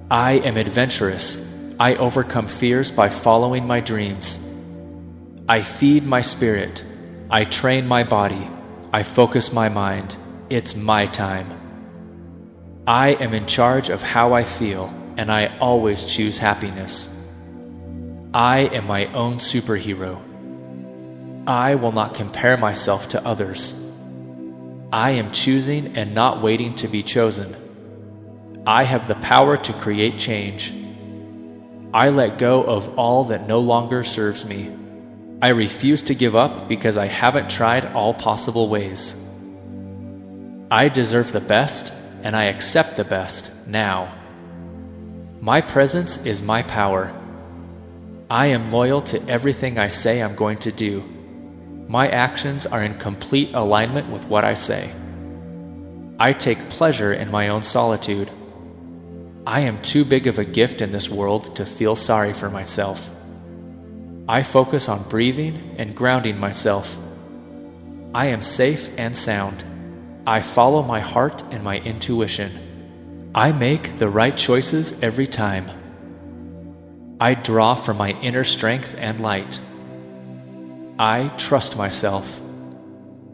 I 0.10 0.34
am 0.34 0.56
adventurous. 0.56 1.46
I 1.80 1.96
overcome 1.96 2.48
fears 2.48 2.92
by 2.92 3.10
following 3.10 3.68
my 3.68 3.82
dreams. 3.82 4.40
I 5.50 5.62
feed 5.62 6.06
my 6.06 6.22
spirit. 6.22 6.84
I 7.30 7.44
train 7.44 7.88
my 7.88 8.04
body. 8.04 8.50
I 8.94 9.04
focus 9.04 9.52
my 9.52 9.68
mind. 9.68 10.16
It's 10.50 10.76
my 10.76 11.08
time. 11.08 11.50
I 12.88 13.10
am 13.16 13.34
in 13.34 13.46
charge 13.46 13.90
of 13.90 14.02
how 14.02 14.34
I 14.34 14.44
feel, 14.44 14.94
and 15.18 15.32
I 15.32 15.58
always 15.58 16.06
choose 16.06 16.38
happiness. 16.38 17.14
I 18.34 18.60
am 18.60 18.88
my 18.88 19.08
own 19.08 19.36
superhero. 19.38 20.22
I 21.48 21.76
will 21.76 21.92
not 21.92 22.14
compare 22.14 22.58
myself 22.58 23.10
to 23.10 23.26
others. 23.26 23.82
I 24.96 25.10
am 25.10 25.30
choosing 25.30 25.98
and 25.98 26.16
not 26.16 26.42
waiting 26.42 26.74
to 26.76 26.88
be 26.88 27.04
chosen. 27.04 27.54
I 28.66 28.86
have 28.86 29.10
the 29.10 29.16
power 29.16 29.58
to 29.58 29.74
create 29.74 30.18
change. 30.18 30.74
I 31.94 32.08
let 32.08 32.38
go 32.38 32.64
of 32.64 32.98
all 32.98 33.26
that 33.26 33.46
no 33.46 33.60
longer 33.60 34.06
serves 34.06 34.46
me. 34.46 34.74
I 35.42 35.50
refuse 35.50 36.04
to 36.04 36.16
give 36.16 36.34
up 36.34 36.70
because 36.70 36.96
I 36.96 37.08
haven't 37.08 37.50
tried 37.50 37.88
all 37.88 38.14
possible 38.14 38.70
ways. 38.70 39.22
I 40.72 40.88
deserve 40.88 41.34
the 41.34 41.42
best 41.42 41.92
and 42.24 42.34
I 42.34 42.46
accept 42.46 42.96
the 42.96 43.04
best 43.04 43.68
now. 43.68 44.16
My 45.42 45.60
presence 45.60 46.26
is 46.26 46.42
my 46.42 46.64
power. 46.64 47.14
I 48.30 48.46
am 48.46 48.72
loyal 48.72 49.02
to 49.12 49.22
everything 49.28 49.78
I 49.78 49.90
say 49.90 50.24
I'm 50.24 50.36
going 50.36 50.60
to 50.60 50.72
do. 50.72 51.04
My 51.88 52.08
actions 52.08 52.66
are 52.66 52.84
in 52.84 52.96
complete 52.96 53.54
alignment 53.54 54.10
with 54.10 54.28
what 54.28 54.44
I 54.44 54.56
say. 54.56 54.92
I 56.20 56.34
take 56.34 56.70
pleasure 56.70 57.14
in 57.14 57.30
my 57.30 57.50
own 57.50 57.62
solitude. 57.62 58.32
I 59.46 59.62
am 59.62 59.82
too 59.82 60.04
big 60.04 60.28
of 60.28 60.40
a 60.40 60.46
gift 60.46 60.82
in 60.82 60.90
this 60.90 61.10
world 61.10 61.56
to 61.58 61.66
feel 61.66 61.96
sorry 61.96 62.34
for 62.34 62.50
myself. 62.50 63.10
I 64.28 64.42
focus 64.42 64.90
on 64.90 65.08
breathing 65.10 65.76
and 65.78 65.96
grounding 65.96 66.40
myself. 66.40 66.98
I 68.16 68.28
am 68.28 68.42
safe 68.42 68.90
and 68.98 69.16
sound. 69.16 69.64
I 70.26 70.42
follow 70.42 70.82
my 70.82 71.00
heart 71.00 71.44
and 71.52 71.64
my 71.64 71.78
intuition. 71.78 73.30
I 73.36 73.52
make 73.52 73.98
the 73.98 74.10
right 74.10 74.36
choices 74.36 75.04
every 75.04 75.28
time. 75.28 75.70
I 77.20 77.36
draw 77.36 77.76
from 77.76 77.98
my 77.98 78.12
inner 78.22 78.44
strength 78.44 78.96
and 78.98 79.20
light. 79.20 79.60
I 80.98 81.28
trust 81.38 81.76
myself. 81.76 82.40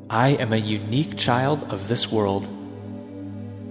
I 0.09 0.29
am 0.29 0.51
a 0.51 0.57
unique 0.57 1.15
child 1.15 1.63
of 1.71 1.87
this 1.87 2.11
world. 2.11 2.47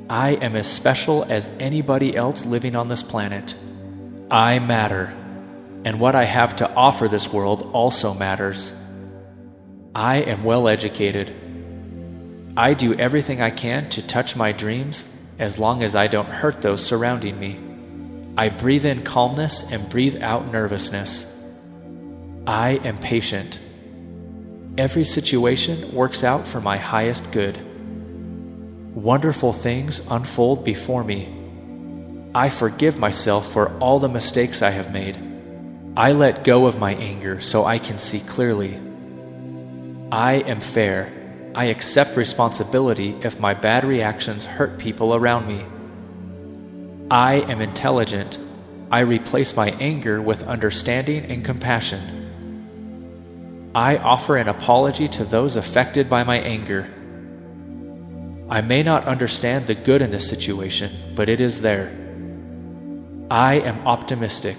I 0.09 0.35
am 0.35 0.55
as 0.55 0.69
special 0.69 1.25
as 1.25 1.51
anybody 1.59 2.15
else 2.15 2.47
living 2.47 2.77
on 2.77 2.87
this 2.87 3.03
planet. 3.03 3.57
I 4.31 4.61
matter, 4.61 5.13
and 5.85 5.99
what 5.99 6.15
I 6.15 6.25
have 6.25 6.55
to 6.57 6.73
offer 6.73 7.09
this 7.09 7.33
world 7.33 7.69
also 7.73 8.15
matters. 8.15 8.73
I 9.93 10.19
am 10.19 10.45
well 10.45 10.69
educated. 10.69 11.35
I 12.57 12.75
do 12.75 12.95
everything 12.95 13.43
I 13.43 13.51
can 13.51 13.89
to 13.91 14.07
touch 14.07 14.37
my 14.37 14.53
dreams 14.53 15.05
as 15.41 15.59
long 15.59 15.83
as 15.83 15.97
I 15.97 16.07
don't 16.07 16.29
hurt 16.29 16.63
those 16.63 16.87
surrounding 16.87 17.41
me. 17.41 17.59
I 18.37 18.51
breathe 18.51 18.87
in 18.87 19.03
calmness 19.03 19.73
and 19.73 19.91
breathe 19.91 20.23
out 20.23 20.53
nervousness. 20.53 21.27
I 22.47 22.81
am 22.85 22.97
patient. 22.99 23.59
Every 24.79 25.05
situation 25.05 25.93
works 25.93 26.23
out 26.23 26.47
for 26.47 26.61
my 26.61 26.77
highest 26.77 27.33
good. 27.33 27.59
Wonderful 28.95 29.53
things 29.53 30.01
unfold 30.09 30.65
before 30.65 31.03
me. 31.03 31.37
I 32.35 32.51
forgive 32.51 32.97
myself 32.97 33.53
for 33.53 33.77
all 33.79 33.99
the 33.99 34.09
mistakes 34.09 34.63
I 34.63 34.71
have 34.71 34.93
made. 34.93 35.19
I 35.97 36.13
let 36.13 36.45
go 36.45 36.67
of 36.67 36.79
my 36.79 36.95
anger 36.95 37.41
so 37.41 37.65
I 37.65 37.79
can 37.79 37.99
see 37.99 38.21
clearly. 38.21 38.81
I 40.13 40.35
am 40.35 40.61
fair. 40.61 41.13
I 41.55 41.67
accept 41.67 42.17
responsibility 42.17 43.17
if 43.23 43.41
my 43.41 43.55
bad 43.55 43.85
reactions 43.85 44.45
hurt 44.45 44.79
people 44.79 45.17
around 45.17 45.49
me. 45.49 45.65
I 47.11 47.35
am 47.35 47.61
intelligent. 47.61 48.39
I 48.93 49.01
replace 49.01 49.57
my 49.57 49.71
anger 49.81 50.23
with 50.23 50.47
understanding 50.47 51.25
and 51.25 51.45
compassion. 51.45 52.20
I 53.75 53.99
offer 53.99 54.37
an 54.37 54.49
apology 54.49 55.07
to 55.09 55.25
those 55.25 55.55
affected 55.55 56.11
by 56.11 56.25
my 56.25 56.41
anger. 56.41 56.89
I 58.49 58.63
may 58.63 58.83
not 58.83 59.05
understand 59.05 59.69
the 59.69 59.77
good 59.77 60.03
in 60.03 60.11
this 60.11 60.29
situation, 60.29 60.91
but 61.15 61.29
it 61.29 61.41
is 61.41 61.61
there. 61.61 61.89
I 63.31 63.61
am 63.61 63.87
optimistic. 63.87 64.57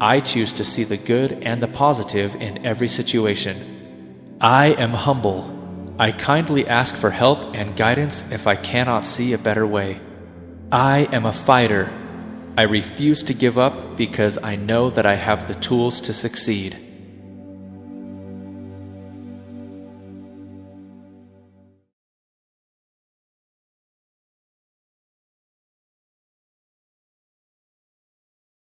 I 0.00 0.20
choose 0.20 0.54
to 0.54 0.64
see 0.64 0.84
the 0.84 0.96
good 0.96 1.32
and 1.32 1.60
the 1.60 1.68
positive 1.68 2.34
in 2.36 2.64
every 2.64 2.88
situation. 2.88 4.36
I 4.40 4.68
am 4.68 4.94
humble. 4.94 5.54
I 5.98 6.12
kindly 6.12 6.66
ask 6.66 6.94
for 6.94 7.10
help 7.10 7.54
and 7.54 7.76
guidance 7.76 8.24
if 8.30 8.46
I 8.46 8.56
cannot 8.56 9.04
see 9.04 9.34
a 9.34 9.38
better 9.38 9.66
way. 9.66 10.00
I 10.72 11.00
am 11.12 11.26
a 11.26 11.32
fighter. 11.32 11.92
I 12.56 12.62
refuse 12.62 13.22
to 13.24 13.34
give 13.34 13.58
up 13.58 13.98
because 13.98 14.38
I 14.42 14.56
know 14.56 14.88
that 14.88 15.04
I 15.04 15.16
have 15.16 15.46
the 15.46 15.54
tools 15.56 16.00
to 16.02 16.14
succeed. 16.14 16.87